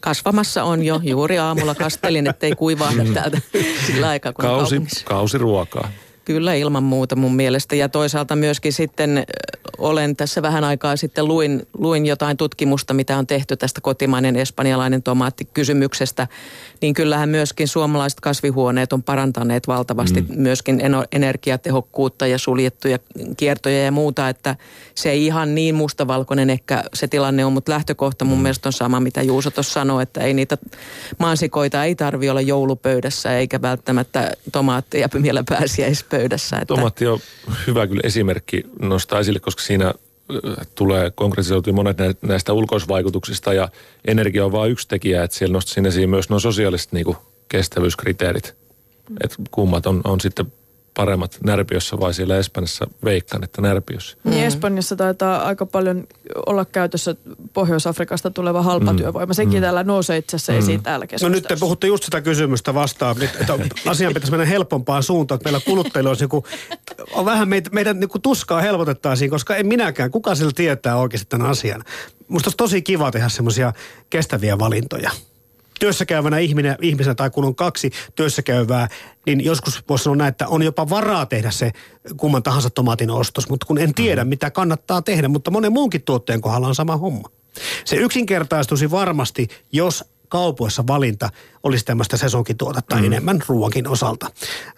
kasvamassa 0.00 0.64
on 0.64 0.84
jo. 0.84 1.00
Juuri 1.02 1.38
aamulla 1.38 1.74
kastelin, 1.74 2.26
ettei 2.26 2.52
kuivahda 2.52 3.04
täältä 3.14 3.40
sillä 3.86 4.08
aikaa, 4.08 4.32
kun 4.32 4.44
Kausi, 4.44 4.82
kausiruokaa. 5.04 5.88
Kyllä 6.24 6.54
ilman 6.54 6.82
muuta 6.82 7.16
mun 7.16 7.36
mielestä. 7.36 7.76
Ja 7.76 7.88
toisaalta 7.88 8.36
myöskin 8.36 8.72
sitten 8.72 9.24
olen 9.80 10.16
tässä 10.16 10.42
vähän 10.42 10.64
aikaa 10.64 10.96
sitten 10.96 11.28
luin, 11.28 11.62
luin 11.78 12.06
jotain 12.06 12.36
tutkimusta, 12.36 12.94
mitä 12.94 13.18
on 13.18 13.26
tehty 13.26 13.56
tästä 13.56 13.80
kotimainen 13.80 14.36
espanjalainen 14.36 15.02
tomaatti 15.02 15.44
kysymyksestä. 15.44 16.28
Niin 16.80 16.94
kyllähän 16.94 17.28
myöskin 17.28 17.68
suomalaiset 17.68 18.20
kasvihuoneet 18.20 18.92
on 18.92 19.02
parantaneet 19.02 19.68
valtavasti 19.68 20.20
mm. 20.20 20.26
myöskin 20.36 20.80
energiatehokkuutta 21.12 22.26
ja 22.26 22.38
suljettuja 22.38 22.98
kiertoja 23.36 23.84
ja 23.84 23.92
muuta. 23.92 24.28
Että 24.28 24.56
se 24.94 25.10
ei 25.10 25.26
ihan 25.26 25.54
niin 25.54 25.74
mustavalkoinen 25.74 26.50
ehkä 26.50 26.84
se 26.94 27.08
tilanne 27.08 27.44
on, 27.44 27.52
mutta 27.52 27.72
lähtökohta 27.72 28.24
mun 28.24 28.38
mm. 28.38 28.42
mielestä 28.42 28.68
on 28.68 28.72
sama, 28.72 29.00
mitä 29.00 29.22
Juuso 29.22 29.50
tuossa 29.50 29.72
sanoi, 29.72 30.02
että 30.02 30.20
ei 30.20 30.34
niitä 30.34 30.58
maansikoita 31.18 31.84
ei 31.84 31.94
tarvi 31.94 32.30
olla 32.30 32.40
joulupöydässä 32.40 33.38
eikä 33.38 33.62
välttämättä 33.62 34.32
tomaatteja 34.52 35.08
vielä 35.22 35.44
pääsiäispöydässä 35.48 36.20
pöydässä. 36.20 36.56
Että... 36.56 36.74
Tomaatti 36.74 37.06
on 37.06 37.18
hyvä 37.66 37.86
kyllä 37.86 38.00
esimerkki 38.04 38.64
nostaa 38.80 39.20
esille, 39.20 39.40
koska 39.40 39.62
siinä 39.70 39.94
tulee 40.74 41.10
konkretisoitua 41.10 41.72
monet 41.72 41.96
näistä 42.22 42.52
ulkoisvaikutuksista 42.52 43.52
ja 43.52 43.68
energia 44.04 44.44
on 44.44 44.52
vain 44.52 44.72
yksi 44.72 44.88
tekijä, 44.88 45.24
että 45.24 45.36
siellä 45.36 45.52
nostaisin 45.52 45.86
esiin 45.86 46.10
myös 46.10 46.30
nuo 46.30 46.38
sosiaaliset 46.38 46.92
niin 46.92 47.16
kestävyyskriteerit. 47.48 48.56
Että 49.24 49.36
kummat 49.50 49.86
on, 49.86 50.00
on 50.04 50.20
sitten 50.20 50.52
paremmat 51.00 51.38
Närpiössä 51.44 52.00
vai 52.00 52.14
siellä 52.14 52.36
Espanjassa 52.36 52.86
veikkaan, 53.04 53.44
että 53.44 53.62
Närpiössä. 53.62 54.16
Mm. 54.24 54.30
Niin 54.30 54.44
Espanjassa 54.44 54.96
taitaa 54.96 55.42
aika 55.42 55.66
paljon 55.66 56.06
olla 56.46 56.64
käytössä 56.64 57.14
Pohjois-Afrikasta 57.52 58.30
tuleva 58.30 58.62
halpatyövoima. 58.62 59.32
Mm. 59.32 59.34
Sekin 59.34 59.54
mm. 59.54 59.60
täällä 59.60 59.84
nousee 59.84 60.16
itse 60.16 60.36
asiassa 60.36 60.52
mm. 60.52 60.58
esiin 60.58 60.82
täällä 60.82 61.06
No 61.22 61.28
nyt 61.28 61.44
te 61.44 61.56
puhutte 61.60 61.86
just 61.86 62.04
sitä 62.04 62.20
kysymystä 62.20 62.74
vastaan, 62.74 63.22
että 63.22 63.58
asian 63.86 64.14
pitäisi 64.14 64.30
mennä 64.30 64.46
helpompaan 64.46 65.02
suuntaan, 65.02 65.36
että 65.36 65.50
meillä 65.50 65.64
kuluttajilla 65.64 66.10
olisi 66.10 66.24
joku, 66.24 66.44
on 67.12 67.24
vähän 67.24 67.48
meitä, 67.48 67.70
meidän 67.70 68.00
niin 68.00 68.10
tuskaa 68.22 68.60
helpotettaisiin, 68.60 69.30
koska 69.30 69.56
en 69.56 69.66
minäkään, 69.66 70.10
kuka 70.10 70.34
sillä 70.34 70.52
tietää 70.54 70.96
oikeasti 70.96 71.26
tämän 71.28 71.50
asian. 71.50 71.84
Musta 72.28 72.48
olisi 72.48 72.56
tosi 72.56 72.82
kiva 72.82 73.10
tehdä 73.10 73.28
semmoisia 73.28 73.72
kestäviä 74.10 74.58
valintoja 74.58 75.10
työssäkäyvänä 75.80 76.38
ihminen, 76.38 76.76
ihmisenä 76.82 77.14
tai 77.14 77.30
kun 77.30 77.44
on 77.44 77.54
kaksi 77.54 77.90
työssäkäyvää, 78.14 78.88
niin 79.26 79.44
joskus 79.44 79.82
voisi 79.88 80.04
sanoa 80.04 80.16
näin, 80.16 80.28
että 80.28 80.48
on 80.48 80.62
jopa 80.62 80.90
varaa 80.90 81.26
tehdä 81.26 81.50
se 81.50 81.72
kumman 82.16 82.42
tahansa 82.42 82.70
tomaatin 82.70 83.10
ostos, 83.10 83.48
mutta 83.48 83.66
kun 83.66 83.78
en 83.78 83.94
tiedä, 83.94 84.24
mm. 84.24 84.28
mitä 84.28 84.50
kannattaa 84.50 85.02
tehdä, 85.02 85.28
mutta 85.28 85.50
monen 85.50 85.72
muunkin 85.72 86.02
tuotteen 86.02 86.40
kohdalla 86.40 86.68
on 86.68 86.74
sama 86.74 86.96
homma. 86.96 87.28
Se 87.84 87.96
yksinkertaistuisi 87.96 88.90
varmasti, 88.90 89.48
jos 89.72 90.04
kaupoissa 90.28 90.86
valinta 90.86 91.28
olisi 91.62 91.84
tämmöistä 91.84 92.16
sesonkituotetta 92.16 92.96
mm. 92.96 93.04
enemmän 93.04 93.40
ruokin 93.46 93.88
osalta. 93.88 94.30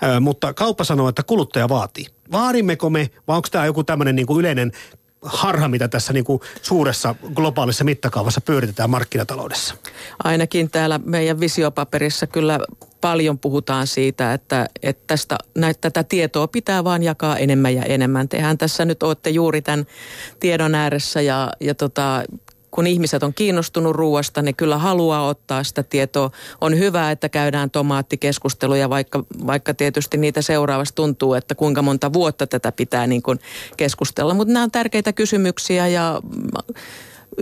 Ö, 0.03 0.21
mutta 0.21 0.55
kauppa 0.55 0.85
sanoo, 0.85 1.09
että 1.09 1.23
kuluttaja 1.23 1.69
vaatii. 1.69 2.07
Vaadimmeko 2.33 2.91
me, 2.91 3.11
vai 3.29 3.37
onko 3.37 3.49
tämä 3.51 3.67
joku 3.67 3.85
tämmöinen 3.85 4.17
niin 4.17 4.27
yleinen 4.39 4.73
harha, 5.23 5.69
mitä 5.69 5.89
tässä 5.89 6.13
niin 6.13 6.25
kuin 6.25 6.41
suuressa 6.63 7.15
globaalissa 7.35 7.85
mittakaavassa 7.85 8.41
pyöritetään 8.41 8.91
markkinataloudessa? 8.91 9.75
Ainakin 10.25 10.71
täällä 10.71 11.01
meidän 11.05 11.41
visiopaperissa 11.41 12.27
kyllä 12.27 12.61
paljon 13.01 13.39
puhutaan 13.39 13.87
siitä, 13.87 14.33
että, 14.33 14.69
että 14.83 15.05
tästä, 15.07 15.39
näitä, 15.55 15.81
tätä 15.81 16.05
tietoa 16.05 16.49
pitää 16.49 16.85
vaan 16.85 17.03
jakaa 17.03 17.37
enemmän 17.37 17.75
ja 17.75 17.83
enemmän. 17.83 18.29
Tehän 18.29 18.59
tässä 18.59 18.85
nyt 18.85 19.03
olette 19.03 19.31
juuri 19.31 19.63
tämän 19.63 19.87
tiedon 20.41 20.75
ääressä 20.75 21.21
ja, 21.21 21.53
ja 21.61 21.75
tota, 21.75 22.23
kun 22.73 22.87
ihmiset 22.87 23.23
on 23.23 23.35
kiinnostunut 23.35 23.97
ruoasta, 23.97 24.43
ne 24.43 24.53
kyllä 24.53 24.79
haluaa 24.79 25.29
ottaa 25.29 25.65
sitä 25.65 25.83
tietoa. 25.83 26.31
On 26.61 26.79
hyvä, 26.79 27.11
että 27.11 27.29
käydään 27.29 27.71
tomaattikeskusteluja, 27.71 28.91
vaikka, 28.91 29.25
vaikka 29.47 29.75
tietysti 29.75 30.17
niitä 30.17 30.43
seuraavasti 30.43 30.97
tuntuu, 30.97 31.35
että 31.35 31.55
kuinka 31.55 31.83
monta 31.83 32.13
vuotta 32.13 32.47
tätä 32.47 32.73
pitää 32.73 33.07
niin 33.07 33.23
kuin 33.23 33.41
keskustella. 33.77 34.35
Mutta 34.35 34.53
nämä 34.53 34.63
on 34.63 34.71
tärkeitä 34.71 35.13
kysymyksiä 35.13 35.89
ja 35.89 36.21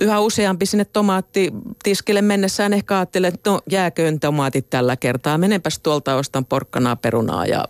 yhä 0.00 0.20
useampi 0.20 0.66
sinne 0.66 0.84
tomaattitiskille 0.84 2.22
mennessään 2.22 2.72
ehkä 2.72 2.96
ajattelee, 2.96 3.28
että 3.28 3.50
no 3.50 3.60
jääköön 3.70 4.20
tomaatit 4.20 4.70
tällä 4.70 4.96
kertaa. 4.96 5.38
Menenpäs 5.38 5.78
tuolta 5.78 6.16
ostan 6.16 6.44
porkkanaa, 6.44 6.96
perunaa 6.96 7.46
ja 7.46 7.64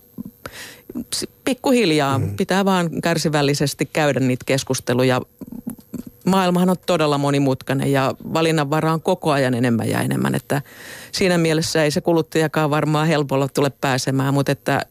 pikkuhiljaa 1.44 2.18
mm. 2.18 2.36
pitää 2.36 2.64
vaan 2.64 2.90
kärsivällisesti 3.02 3.90
käydä 3.92 4.20
niitä 4.20 4.44
keskusteluja. 4.44 5.20
Maailmahan 6.30 6.70
on 6.70 6.76
todella 6.86 7.18
monimutkainen 7.18 7.92
ja 7.92 8.14
valinnanvara 8.34 8.92
on 8.92 9.02
koko 9.02 9.30
ajan 9.30 9.54
enemmän 9.54 9.88
ja 9.88 10.00
enemmän, 10.00 10.34
että 10.34 10.62
siinä 11.12 11.38
mielessä 11.38 11.84
ei 11.84 11.90
se 11.90 12.00
kuluttajakaan 12.00 12.70
varmaan 12.70 13.06
helpolla 13.06 13.48
tule 13.48 13.70
pääsemään, 13.80 14.34
mutta 14.34 14.52
että 14.52 14.82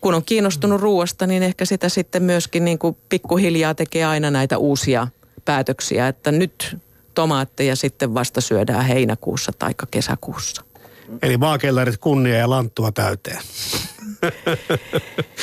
kun 0.00 0.14
on 0.14 0.24
kiinnostunut 0.24 0.80
ruoasta, 0.80 1.26
niin 1.26 1.42
ehkä 1.42 1.64
sitä 1.64 1.88
sitten 1.88 2.22
myöskin 2.22 2.64
niin 2.64 2.78
kuin 2.78 2.96
pikkuhiljaa 3.08 3.74
tekee 3.74 4.04
aina 4.04 4.30
näitä 4.30 4.58
uusia 4.58 5.08
päätöksiä, 5.44 6.08
että 6.08 6.32
nyt 6.32 6.76
tomaatteja 7.14 7.76
sitten 7.76 8.14
vasta 8.14 8.40
syödään 8.40 8.84
heinäkuussa 8.84 9.52
tai 9.58 9.74
kesäkuussa. 9.90 10.62
Eli 11.22 11.36
maakellarit 11.36 11.96
kunnia 11.98 12.36
ja 12.36 12.50
lanttua 12.50 12.92
täyteen. 12.92 13.38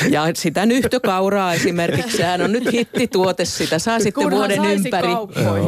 Ja 0.10 0.24
sitä 0.34 0.66
nyhtökauraa 0.66 1.54
esimerkiksi, 1.54 2.18
sehän 2.18 2.42
on 2.42 2.52
nyt 2.52 2.72
hittituote, 2.72 3.46
sitä 3.46 3.80
saa 3.80 4.00
sitten 4.00 4.24
Kunhan 4.24 4.40
vuoden 4.40 4.66
ympäri. 4.66 5.08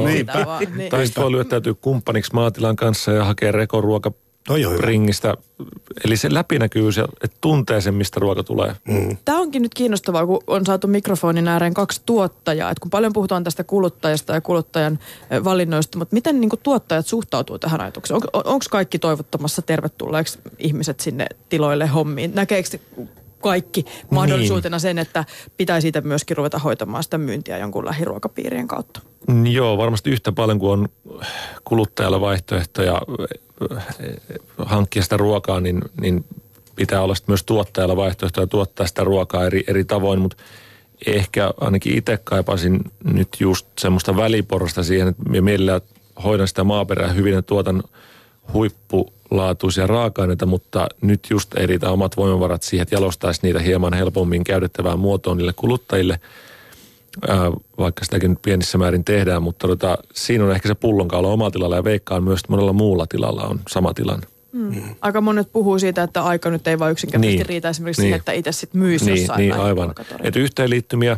Niin. 0.05 0.89
Tai 0.89 1.05
sitten 1.05 1.23
voi 1.23 1.31
lyöttäytyä 1.31 1.73
kumppaniksi 1.81 2.33
maatilan 2.33 2.75
kanssa 2.75 3.11
ja 3.11 3.23
hakea 3.23 3.51
rekoruoka 3.51 4.11
Toi 4.47 4.65
on 4.65 4.79
ringistä. 4.79 5.37
Eli 6.05 6.17
se 6.17 6.33
läpinäkyvyys, 6.33 6.97
että 6.97 7.37
tuntee 7.41 7.81
sen, 7.81 7.93
mistä 7.93 8.19
ruoka 8.19 8.43
tulee. 8.43 8.75
Mm. 8.87 9.17
Tämä 9.25 9.39
onkin 9.39 9.61
nyt 9.61 9.73
kiinnostavaa, 9.73 10.25
kun 10.25 10.39
on 10.47 10.65
saatu 10.65 10.87
mikrofonin 10.87 11.47
ääreen 11.47 11.73
kaksi 11.73 12.01
tuottajaa. 12.05 12.71
Et 12.71 12.79
kun 12.79 12.91
paljon 12.91 13.13
puhutaan 13.13 13.43
tästä 13.43 13.63
kuluttajasta 13.63 14.33
ja 14.33 14.41
kuluttajan 14.41 14.99
valinnoista, 15.43 15.97
mutta 15.97 16.13
miten 16.13 16.41
niin 16.41 16.49
tuottajat 16.63 17.07
suhtautuu 17.07 17.59
tähän 17.59 17.81
ajatukseen? 17.81 18.15
On, 18.33 18.43
Onko 18.45 18.65
kaikki 18.71 18.99
toivottamassa 18.99 19.61
tervetulleeksi 19.61 20.39
ihmiset 20.59 20.99
sinne 20.99 21.27
tiloille 21.49 21.87
hommiin? 21.87 22.31
Näkeekö 22.35 22.77
kaikki 23.43 23.85
mahdollisuutena 24.09 24.75
niin. 24.75 24.81
sen, 24.81 24.99
että 24.99 25.25
pitää 25.57 25.81
siitä 25.81 26.01
myöskin 26.01 26.37
ruveta 26.37 26.59
hoitamaan 26.59 27.03
sitä 27.03 27.17
myyntiä 27.17 27.57
jonkun 27.57 27.85
lähiruokapiirien 27.85 28.67
kautta? 28.67 28.99
Joo, 29.51 29.77
varmasti 29.77 30.09
yhtä 30.09 30.31
paljon 30.31 30.59
kuin 30.59 30.71
on 30.71 30.89
kuluttajalla 31.63 32.21
vaihtoehtoja 32.21 33.01
hankkia 34.57 35.03
sitä 35.03 35.17
ruokaa, 35.17 35.59
niin, 35.59 35.81
niin 36.01 36.25
pitää 36.75 37.01
olla 37.01 37.13
myös 37.27 37.43
tuottajalla 37.43 37.95
vaihtoehtoja 37.95 38.47
tuottaa 38.47 38.87
sitä 38.87 39.03
ruokaa 39.03 39.45
eri, 39.45 39.63
eri 39.67 39.85
tavoin, 39.85 40.19
mutta 40.19 40.37
ehkä 41.07 41.53
ainakin 41.61 41.97
itse 41.97 42.19
kaipasin 42.23 42.79
nyt 43.03 43.29
just 43.39 43.67
semmoista 43.79 44.17
väliporosta 44.17 44.83
siihen, 44.83 45.07
että 45.07 45.41
mielellään 45.41 45.81
hoidan 46.23 46.47
sitä 46.47 46.63
maaperää 46.63 47.11
hyvin 47.11 47.33
ja 47.33 47.41
tuotan 47.41 47.83
huippulaatuisia 48.53 49.87
raaka-aineita, 49.87 50.45
mutta 50.45 50.87
nyt 51.01 51.27
just 51.29 51.57
eritä 51.57 51.89
omat 51.89 52.17
voimavarat 52.17 52.63
siihen, 52.63 52.83
että 52.83 52.95
jalostaisi 52.95 53.39
niitä 53.43 53.59
hieman 53.59 53.93
helpommin 53.93 54.43
käytettävään 54.43 54.99
muotoon 54.99 55.37
niille 55.37 55.53
kuluttajille, 55.55 56.19
vaikka 57.77 58.05
sitäkin 58.05 58.37
pienissä 58.41 58.77
määrin 58.77 59.05
tehdään, 59.05 59.43
mutta 59.43 59.67
tota, 59.67 59.97
siinä 60.13 60.43
on 60.43 60.51
ehkä 60.51 60.67
se 60.67 60.75
pullonkaula 60.75 61.27
omalla 61.27 61.51
tilalla 61.51 61.75
ja 61.75 61.83
veikkaan 61.83 62.23
myös, 62.23 62.39
että 62.39 62.51
monella 62.51 62.73
muulla 62.73 63.07
tilalla 63.07 63.43
on 63.43 63.59
sama 63.69 63.93
tilanne. 63.93 64.27
Mm. 64.51 64.95
Aika 65.01 65.21
monet 65.21 65.51
puhuu 65.51 65.79
siitä, 65.79 66.03
että 66.03 66.23
aika 66.23 66.49
nyt 66.49 66.67
ei 66.67 66.79
vain 66.79 66.91
yksinkertaisesti 66.91 67.37
niin. 67.37 67.45
riitä 67.45 67.69
esimerkiksi 67.69 68.01
niin. 68.01 68.05
siihen, 68.05 68.19
että 68.19 68.31
itse 68.31 68.51
sitten 68.51 68.81
myisi 68.81 69.05
niin, 69.05 69.17
jossain 69.17 69.39
Niin, 69.39 69.53
aivan. 69.53 69.93
Että 70.23 70.39
yhteenliittymiä, 70.39 71.17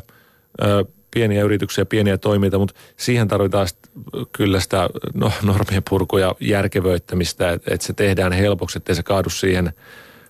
pieniä 1.12 1.44
yrityksiä, 1.44 1.86
pieniä 1.86 2.18
toimintaa, 2.18 2.60
mutta 2.60 2.76
siihen 2.98 3.28
tarvitaan 3.28 3.68
kyllä 4.32 4.60
sitä 4.60 4.90
no, 5.14 5.32
normien 5.44 5.84
purkua 5.90 6.20
ja 6.20 6.36
järkevöittämistä, 6.40 7.52
että, 7.52 7.74
että 7.74 7.88
se 7.88 7.94
tehdään 7.94 8.32
helpoksi, 8.32 8.78
ettei 8.78 8.96
se 8.96 9.04
kaadu 9.04 9.30
siihen, 9.30 9.74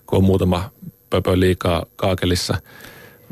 kun 0.05 0.17
on 0.17 0.23
muutama 0.23 0.69
pöpö 1.09 1.39
liikaa 1.39 1.85
kaakelissa, 1.95 2.57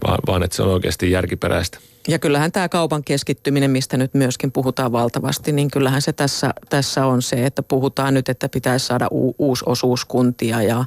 vaan, 0.08 0.20
vaan 0.28 0.44
että 0.44 0.56
se 0.56 0.64
on 0.64 0.70
oikeasti 0.70 1.12
järkiperäistä. 1.12 1.80
Ja 2.08 2.20
kyllähän 2.20 2.52
tämä 2.52 2.70
kaupan 2.70 3.04
keskittyminen, 3.04 3.72
mistä 3.72 3.98
nyt 3.98 4.14
myöskin 4.14 4.52
puhutaan 4.52 4.92
valtavasti, 4.92 5.52
niin 5.52 5.72
kyllähän 5.72 6.02
se 6.02 6.14
tässä, 6.14 6.54
tässä 6.70 7.06
on 7.06 7.22
se, 7.22 7.46
että 7.46 7.64
puhutaan 7.64 8.14
nyt, 8.14 8.30
että 8.30 8.50
pitäisi 8.50 8.86
saada 8.86 9.08
u, 9.12 9.36
uusi 9.40 9.64
osuuskuntia 9.68 10.62
ja 10.62 10.86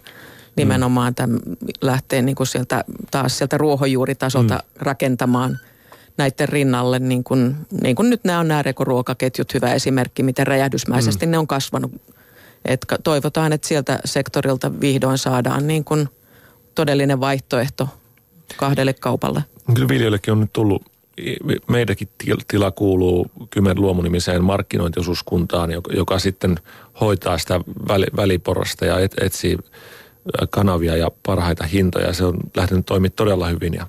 nimenomaan 0.57 1.14
tämän, 1.14 1.40
lähtee 1.81 2.22
niin 2.22 2.37
kuin 2.37 2.46
sieltä, 2.46 2.85
taas 3.11 3.38
sieltä 3.38 3.59
ruohonjuuritasolta 3.59 4.55
mm. 4.55 4.61
rakentamaan 4.76 5.59
näiden 6.16 6.48
rinnalle, 6.48 6.98
niin 6.98 7.24
kuin, 7.24 7.57
niin 7.83 7.96
kuin 7.96 8.11
nyt 8.11 8.24
nämä 8.24 8.38
on 8.38 8.48
nämä 8.48 8.62
rekoruokaketjut, 8.62 9.55
hyvä 9.55 9.72
esimerkki, 9.72 10.22
miten 10.22 10.46
räjähdysmäisesti 10.46 11.26
mm. 11.26 11.31
ne 11.31 11.38
on 11.38 11.46
kasvanut. 11.46 11.92
Et 12.64 12.87
toivotaan, 13.05 13.52
että 13.52 13.68
sieltä 13.68 13.98
sektorilta 14.05 14.81
vihdoin 14.81 15.18
saadaan 15.18 15.66
niin 15.66 15.85
kuin 15.85 16.09
todellinen 16.74 17.20
vaihtoehto 17.20 17.88
kahdelle 18.57 18.92
kaupalle. 18.92 19.44
Kyllä 19.74 19.88
viljelijöillekin 19.88 20.33
on 20.33 20.40
nyt 20.40 20.52
tullut 20.52 20.95
meidänkin 21.68 22.09
tila 22.48 22.70
kuuluu 22.70 23.26
Kymen 23.50 23.81
luomunimiseen 23.81 24.44
markkinointiosuuskuntaan, 24.44 25.70
joka, 25.96 26.18
sitten 26.18 26.57
hoitaa 27.00 27.38
sitä 27.38 27.61
väliporasta 28.16 28.85
ja 28.85 29.00
et, 29.00 29.14
etsii 29.20 29.59
kanavia 30.50 30.96
ja 30.96 31.11
parhaita 31.26 31.64
hintoja. 31.64 32.12
Se 32.12 32.24
on 32.24 32.37
lähtenyt 32.57 32.87
toimia 32.87 33.11
todella 33.11 33.48
hyvin 33.48 33.74
ja 33.74 33.87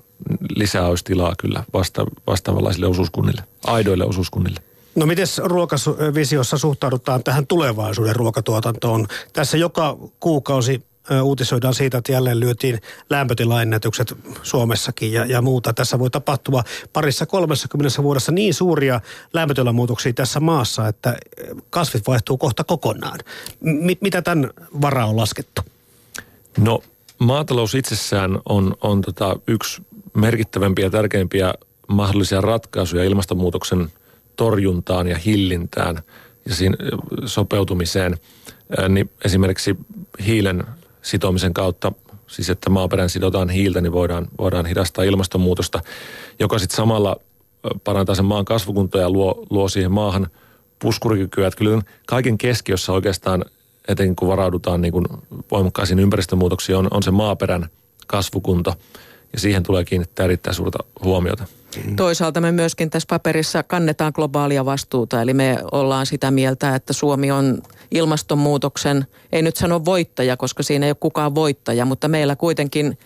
lisää 0.56 0.86
olisi 0.86 1.04
tilaa 1.04 1.34
kyllä 1.38 1.64
vasta, 1.72 2.06
vastaavanlaisille 2.26 2.86
osuuskunnille, 2.86 3.42
aidoille 3.64 4.04
osuuskunnille. 4.04 4.60
No 4.94 5.06
miten 5.06 5.26
ruokavisiossa 5.44 6.58
suhtaudutaan 6.58 7.24
tähän 7.24 7.46
tulevaisuuden 7.46 8.16
ruokatuotantoon? 8.16 9.06
Tässä 9.32 9.56
joka 9.56 9.96
kuukausi 10.20 10.82
uutisoidaan 11.22 11.74
siitä, 11.74 11.98
että 11.98 12.12
jälleen 12.12 12.40
lyötiin 12.40 12.80
lämpötilaennätykset 13.10 14.14
Suomessakin 14.42 15.12
ja, 15.12 15.26
ja 15.26 15.42
muuta. 15.42 15.72
Tässä 15.72 15.98
voi 15.98 16.10
tapahtua 16.10 16.64
parissa 16.92 17.26
30 17.26 18.02
vuodessa 18.02 18.32
niin 18.32 18.54
suuria 18.54 19.00
lämpötilamuutoksia 19.32 20.12
tässä 20.12 20.40
maassa, 20.40 20.88
että 20.88 21.16
kasvit 21.70 22.06
vaihtuu 22.06 22.38
kohta 22.38 22.64
kokonaan. 22.64 23.18
M- 23.60 24.00
mitä 24.00 24.22
tämän 24.22 24.50
varaa 24.80 25.06
on 25.06 25.16
laskettu? 25.16 25.62
No 26.58 26.82
maatalous 27.18 27.74
itsessään 27.74 28.38
on, 28.48 28.76
on 28.80 29.00
tota 29.00 29.36
yksi 29.46 29.82
merkittävämpiä 30.14 30.86
ja 30.86 30.90
tärkeimpiä 30.90 31.54
mahdollisia 31.88 32.40
ratkaisuja 32.40 33.04
ilmastonmuutoksen 33.04 33.92
torjuntaan 34.36 35.08
ja 35.08 35.18
hillintään 35.18 36.02
ja 36.48 36.54
siinä 36.54 36.76
sopeutumiseen. 37.24 38.16
Niin 38.88 39.10
esimerkiksi 39.24 39.76
hiilen 40.26 40.64
sitomisen 41.02 41.54
kautta, 41.54 41.92
siis 42.26 42.50
että 42.50 42.70
maaperän 42.70 43.10
sidotaan 43.10 43.48
hiiltä, 43.48 43.80
niin 43.80 43.92
voidaan, 43.92 44.28
voidaan 44.38 44.66
hidastaa 44.66 45.04
ilmastonmuutosta, 45.04 45.80
joka 46.38 46.58
sitten 46.58 46.76
samalla 46.76 47.16
parantaa 47.84 48.14
sen 48.14 48.24
maan 48.24 48.44
kasvukuntoa 48.44 49.00
ja 49.00 49.10
luo, 49.10 49.46
luo 49.50 49.68
siihen 49.68 49.92
maahan 49.92 50.26
puskurikykyä. 50.78 51.46
Että 51.46 51.58
kyllä 51.58 51.82
kaiken 52.06 52.38
keskiössä 52.38 52.92
oikeastaan, 52.92 53.44
etenkin 53.88 54.16
kun 54.16 54.28
varaudutaan 54.28 54.80
niin 54.80 54.92
kuin 54.92 55.06
voimakkaisiin 55.50 55.98
ympäristömuutoksiin, 55.98 56.76
on, 56.76 56.88
on 56.90 57.02
se 57.02 57.10
maaperän 57.10 57.68
kasvukunto. 58.06 58.74
Ja 59.32 59.40
siihen 59.40 59.62
tulee 59.62 59.84
kiinnittää 59.84 60.24
erittäin 60.24 60.54
suurta 60.54 60.78
huomiota. 61.04 61.44
Mm. 61.84 61.96
Toisaalta 61.96 62.40
me 62.40 62.52
myöskin 62.52 62.90
tässä 62.90 63.06
paperissa 63.10 63.62
kannetaan 63.62 64.12
globaalia 64.14 64.64
vastuuta, 64.64 65.22
eli 65.22 65.34
me 65.34 65.58
ollaan 65.72 66.06
sitä 66.06 66.30
mieltä, 66.30 66.74
että 66.74 66.92
Suomi 66.92 67.30
on 67.30 67.62
ilmastonmuutoksen, 67.90 69.06
ei 69.32 69.42
nyt 69.42 69.56
sano 69.56 69.84
voittaja, 69.84 70.36
koska 70.36 70.62
siinä 70.62 70.86
ei 70.86 70.90
ole 70.90 70.96
kukaan 71.00 71.34
voittaja, 71.34 71.84
mutta 71.84 72.08
meillä 72.08 72.36
kuitenkin 72.36 72.98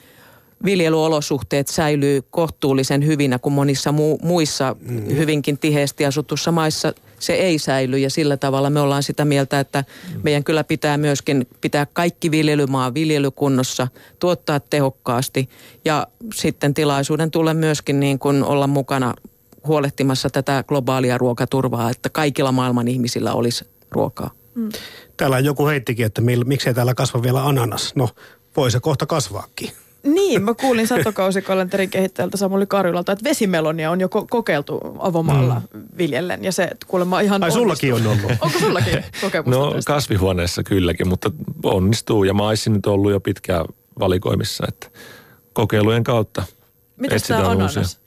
viljelyolosuhteet 0.64 1.68
säilyy 1.68 2.22
kohtuullisen 2.30 3.06
hyvinä 3.06 3.38
kuin 3.38 3.52
monissa 3.52 3.90
mu- 3.90 4.26
muissa 4.26 4.76
mm. 4.80 5.06
hyvinkin 5.06 5.58
tiheesti 5.58 6.06
asutussa 6.06 6.52
maissa 6.52 6.92
se 7.22 7.32
ei 7.32 7.58
säily 7.58 7.98
ja 7.98 8.10
sillä 8.10 8.36
tavalla 8.36 8.70
me 8.70 8.80
ollaan 8.80 9.02
sitä 9.02 9.24
mieltä, 9.24 9.60
että 9.60 9.84
meidän 10.22 10.44
kyllä 10.44 10.64
pitää 10.64 10.98
myöskin 10.98 11.46
pitää 11.60 11.86
kaikki 11.92 12.30
viljelymaa 12.30 12.94
viljelykunnossa, 12.94 13.88
tuottaa 14.18 14.60
tehokkaasti 14.60 15.48
ja 15.84 16.06
sitten 16.34 16.74
tilaisuuden 16.74 17.30
tulee 17.30 17.54
myöskin 17.54 18.00
niin 18.00 18.18
kuin 18.18 18.44
olla 18.44 18.66
mukana 18.66 19.14
huolehtimassa 19.66 20.30
tätä 20.30 20.64
globaalia 20.68 21.18
ruokaturvaa, 21.18 21.90
että 21.90 22.08
kaikilla 22.08 22.52
maailman 22.52 22.88
ihmisillä 22.88 23.32
olisi 23.32 23.64
ruokaa. 23.90 24.30
Mm. 24.54 24.68
Täällä 25.16 25.38
joku 25.38 25.66
heittikin, 25.66 26.06
että 26.06 26.22
miksei 26.44 26.74
täällä 26.74 26.94
kasva 26.94 27.22
vielä 27.22 27.44
ananas. 27.44 27.92
No, 27.94 28.08
voi 28.56 28.70
se 28.70 28.80
kohta 28.80 29.06
kasvaakin. 29.06 29.72
Niin, 30.02 30.42
mä 30.42 30.54
kuulin 30.54 30.86
satokausikalenterin 30.88 31.90
kehittäjältä 31.90 32.36
Samuli 32.36 32.66
Karjulalta, 32.66 33.12
että 33.12 33.24
vesimelonia 33.24 33.90
on 33.90 34.00
jo 34.00 34.06
ko- 34.06 34.26
kokeiltu 34.30 34.80
avomaalla 34.98 35.62
mm. 35.74 35.82
viljellen 35.98 36.44
ja 36.44 36.52
se 36.52 36.68
kuulemma 36.86 37.20
ihan 37.20 37.42
Ai 37.44 37.50
onnistuu. 37.50 37.62
sullakin 37.62 37.94
on 37.94 38.06
ollut. 38.06 38.38
Onko 38.40 38.58
sullakin 38.58 39.04
kokemusta 39.20 39.60
No 39.60 39.72
tästä? 39.72 39.92
kasvihuoneessa 39.92 40.62
kylläkin, 40.62 41.08
mutta 41.08 41.30
onnistuu 41.64 42.24
ja 42.24 42.34
maissi 42.34 42.70
nyt 42.70 42.86
ollut 42.86 43.12
jo 43.12 43.20
pitkään 43.20 43.64
valikoimissa, 43.98 44.64
että 44.68 44.86
kokeilujen 45.52 46.04
kautta 46.04 46.42
Mitä 46.96 47.16
tämä 47.28 47.48
ananas? 47.48 47.76
Uusia. 47.76 48.02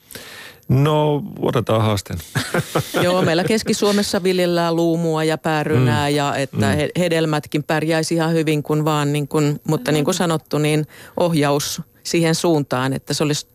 No, 0.70 1.24
otetaan 1.39 1.82
haasteen. 1.82 2.20
Joo, 3.03 3.22
meillä 3.22 3.43
Keski-Suomessa 3.43 4.24
viljellään 4.24 4.76
luumua 4.76 5.24
ja 5.24 5.38
päärynää 5.38 6.09
mm. 6.09 6.16
ja 6.16 6.36
että 6.36 6.68
mm. 6.68 6.99
hedelmätkin 6.99 7.63
pärjäisi 7.63 8.16
ihan 8.16 8.34
hyvin, 8.34 8.63
kun 8.63 8.86
vaan 8.86 9.13
niin 9.13 9.28
kuin, 9.28 9.61
mutta 9.68 9.91
niin 9.91 10.05
kuin 10.05 10.16
sanottu, 10.16 10.57
niin 10.57 10.88
ohjaus 11.18 11.82
siihen 12.03 12.36
suuntaan, 12.36 12.93
että 12.93 13.13
se 13.13 13.24
olisi 13.24 13.47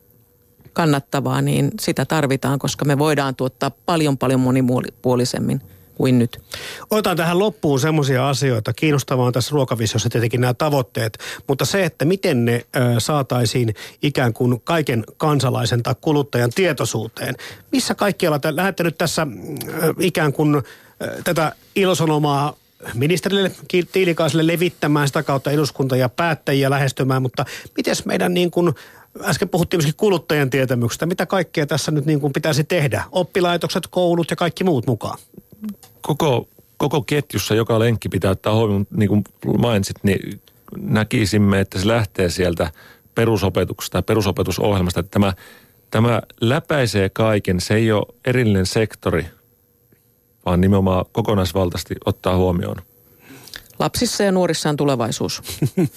kannattavaa, 0.73 1.43
niin 1.43 1.71
sitä 1.81 2.05
tarvitaan, 2.05 2.59
koska 2.59 2.85
me 2.85 2.99
voidaan 2.99 3.37
tuottaa 3.37 3.71
paljon 3.71 4.19
paljon 4.19 4.41
monipuolisemmin 4.41 5.61
kuin 6.01 6.19
nyt. 6.19 6.41
Otan 6.91 7.17
tähän 7.17 7.39
loppuun 7.39 7.81
semmoisia 7.81 8.29
asioita. 8.29 8.73
Kiinnostavaa 8.73 9.27
on 9.27 9.33
tässä 9.33 9.53
ruokavisiossa 9.53 10.09
tietenkin 10.09 10.41
nämä 10.41 10.55
tavoitteet, 10.55 11.19
mutta 11.49 11.65
se, 11.65 11.85
että 11.85 12.05
miten 12.05 12.45
ne 12.45 12.67
saataisiin 12.99 13.75
ikään 14.03 14.33
kuin 14.33 14.61
kaiken 14.61 15.05
kansalaisen 15.17 15.83
tai 15.83 15.95
kuluttajan 16.01 16.51
tietoisuuteen. 16.55 17.35
Missä 17.73 17.95
kaikkialla, 17.95 18.39
te 18.39 18.57
lähdette 18.57 18.83
nyt 18.83 18.99
tässä 18.99 19.27
ikään 19.99 20.33
kuin 20.33 20.63
tätä 21.25 21.53
ilosanomaa 21.77 22.55
ministerille 22.95 23.53
Tiilikaiselle 23.93 24.47
levittämään 24.47 25.07
sitä 25.07 25.23
kautta 25.23 25.51
eduskunta 25.51 25.97
ja 25.97 26.09
päättäjiä 26.09 26.71
lähestymään, 26.71 27.23
mutta 27.23 27.45
miten 27.77 27.97
meidän 28.05 28.35
niin 28.35 28.51
kuin 28.51 28.75
äsken 29.25 29.49
puhuttiin 29.49 29.79
myöskin 29.79 29.95
kuluttajan 29.97 30.51
tietämyksestä. 30.51 31.07
Mitä 31.07 31.27
kaikkea 31.27 31.67
tässä 31.67 31.91
nyt 31.91 32.07
niin 32.07 32.21
kuin 32.21 32.33
pitäisi 32.33 32.65
tehdä? 32.65 33.05
Oppilaitokset, 33.13 33.87
koulut 33.91 34.31
ja 34.31 34.37
kaikki 34.37 34.65
muut 34.65 34.87
mukaan 34.87 35.19
koko, 36.01 36.49
koko 36.77 37.03
ketjussa 37.03 37.55
joka 37.55 37.79
lenkki 37.79 38.09
pitää 38.09 38.31
ottaa 38.31 38.55
huomioon, 38.55 38.87
niin 38.91 39.09
kuin 39.09 39.25
mainitsit, 39.59 39.97
niin 40.03 40.41
näkisimme, 40.77 41.61
että 41.61 41.79
se 41.79 41.89
lähtee 41.89 42.29
sieltä 42.29 42.71
perusopetuksesta 43.15 43.93
tai 43.93 44.03
perusopetusohjelmasta, 44.03 45.01
että 45.01 45.11
tämä, 45.11 45.33
tämä 45.91 46.23
läpäisee 46.41 47.09
kaiken, 47.09 47.61
se 47.61 47.75
ei 47.75 47.93
ole 47.93 48.15
erillinen 48.25 48.67
sektori, 48.67 49.27
vaan 50.47 50.61
nimenomaan 50.61 51.05
kokonaisvaltaisesti 51.13 51.95
ottaa 52.05 52.37
huomioon 52.37 52.77
lapsissa 53.81 54.25
ja 54.25 54.33
nuorissa 54.33 54.69
on 54.69 54.77
tulevaisuus. 54.77 55.43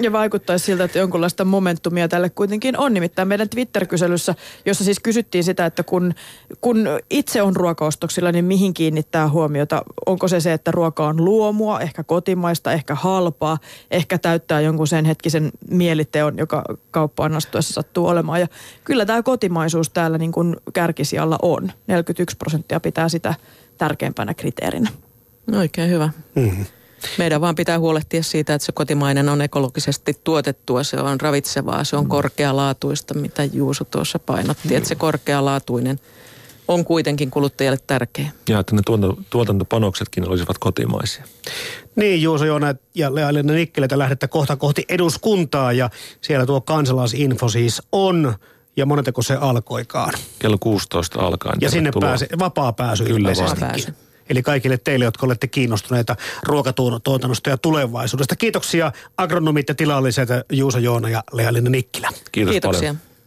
Ja 0.00 0.12
vaikuttaisi 0.12 0.64
siltä, 0.64 0.84
että 0.84 0.98
jonkunlaista 0.98 1.44
momentumia 1.44 2.08
tälle 2.08 2.30
kuitenkin 2.30 2.78
on. 2.78 2.94
Nimittäin 2.94 3.28
meidän 3.28 3.48
Twitter-kyselyssä, 3.48 4.34
jossa 4.66 4.84
siis 4.84 5.00
kysyttiin 5.00 5.44
sitä, 5.44 5.66
että 5.66 5.82
kun, 5.82 6.14
kun 6.60 6.88
itse 7.10 7.42
on 7.42 7.56
ruokaostoksilla, 7.56 8.32
niin 8.32 8.44
mihin 8.44 8.74
kiinnittää 8.74 9.28
huomiota? 9.28 9.82
Onko 10.06 10.28
se 10.28 10.40
se, 10.40 10.52
että 10.52 10.70
ruoka 10.70 11.06
on 11.06 11.24
luomua, 11.24 11.80
ehkä 11.80 12.04
kotimaista, 12.04 12.72
ehkä 12.72 12.94
halpaa, 12.94 13.58
ehkä 13.90 14.18
täyttää 14.18 14.60
jonkun 14.60 14.86
sen 14.86 15.04
hetkisen 15.04 15.50
mieliteon, 15.70 16.38
joka 16.38 16.64
kauppaan 16.90 17.34
astuessa 17.34 17.74
sattuu 17.74 18.06
olemaan. 18.06 18.40
Ja 18.40 18.46
kyllä 18.84 19.06
tämä 19.06 19.22
kotimaisuus 19.22 19.90
täällä 19.90 20.18
niin 20.18 20.32
kuin 20.32 20.56
kärkisijalla 20.72 21.38
on. 21.42 21.72
41 21.86 22.36
prosenttia 22.36 22.80
pitää 22.80 23.08
sitä 23.08 23.34
tärkeimpänä 23.78 24.34
kriteerinä. 24.34 24.90
Oikein 25.52 25.90
hyvä. 25.90 26.10
Mm-hmm. 26.34 26.64
Meidän 27.18 27.40
vaan 27.40 27.54
pitää 27.54 27.78
huolehtia 27.78 28.22
siitä, 28.22 28.54
että 28.54 28.66
se 28.66 28.72
kotimainen 28.72 29.28
on 29.28 29.42
ekologisesti 29.42 30.20
tuotettua, 30.24 30.82
se 30.82 30.96
on 30.96 31.20
ravitsevaa, 31.20 31.84
se 31.84 31.96
on 31.96 32.04
mm. 32.04 32.08
korkealaatuista, 32.08 33.14
mitä 33.14 33.44
Juuso 33.44 33.84
tuossa 33.84 34.18
painotti, 34.18 34.74
että 34.74 34.88
se 34.88 34.94
korkealaatuinen 34.94 36.00
on 36.68 36.84
kuitenkin 36.84 37.30
kuluttajalle 37.30 37.78
tärkeä. 37.86 38.30
Ja 38.48 38.58
että 38.58 38.76
ne 38.76 38.82
tuotantopanoksetkin 39.30 40.28
olisivat 40.28 40.58
kotimaisia. 40.58 41.24
Niin, 41.96 42.22
Juuso 42.22 42.44
Joona 42.44 42.74
ja 42.94 43.14
Lealinen 43.14 43.56
Nikkelä, 43.56 43.84
että 43.84 43.98
lähdette 43.98 44.28
kohta 44.28 44.56
kohti 44.56 44.84
eduskuntaa 44.88 45.72
ja 45.72 45.90
siellä 46.20 46.46
tuo 46.46 46.60
kansalaisinfo 46.60 47.48
siis 47.48 47.82
on 47.92 48.34
ja 48.76 48.86
moneteko 48.86 49.22
se 49.22 49.34
alkoikaan? 49.34 50.12
Kello 50.38 50.56
16 50.60 51.20
alkaen. 51.20 51.58
Ja 51.60 51.70
sinne 51.70 51.90
pääse, 52.00 52.28
vapaa 52.38 52.72
pääsy 52.72 53.04
Kyllä 53.04 53.28
Vapaa 53.28 53.56
pääsy. 53.60 53.94
Eli 54.30 54.42
kaikille 54.42 54.78
teille, 54.78 55.04
jotka 55.04 55.26
olette 55.26 55.46
kiinnostuneita 55.46 56.16
ruokatuotannosta 56.42 57.50
ja 57.50 57.56
tulevaisuudesta. 57.56 58.36
Kiitoksia 58.36 58.92
agronomit 59.16 59.68
ja 59.68 59.74
tilalliset 59.74 60.28
Juuso 60.52 60.78
Joona 60.78 61.08
ja 61.08 61.24
Lealinen 61.32 61.72
Nikkilä. 61.72 62.08
Kiitos 62.32 62.52
Kiitoksia. 62.52 62.94
paljon. 62.94 63.09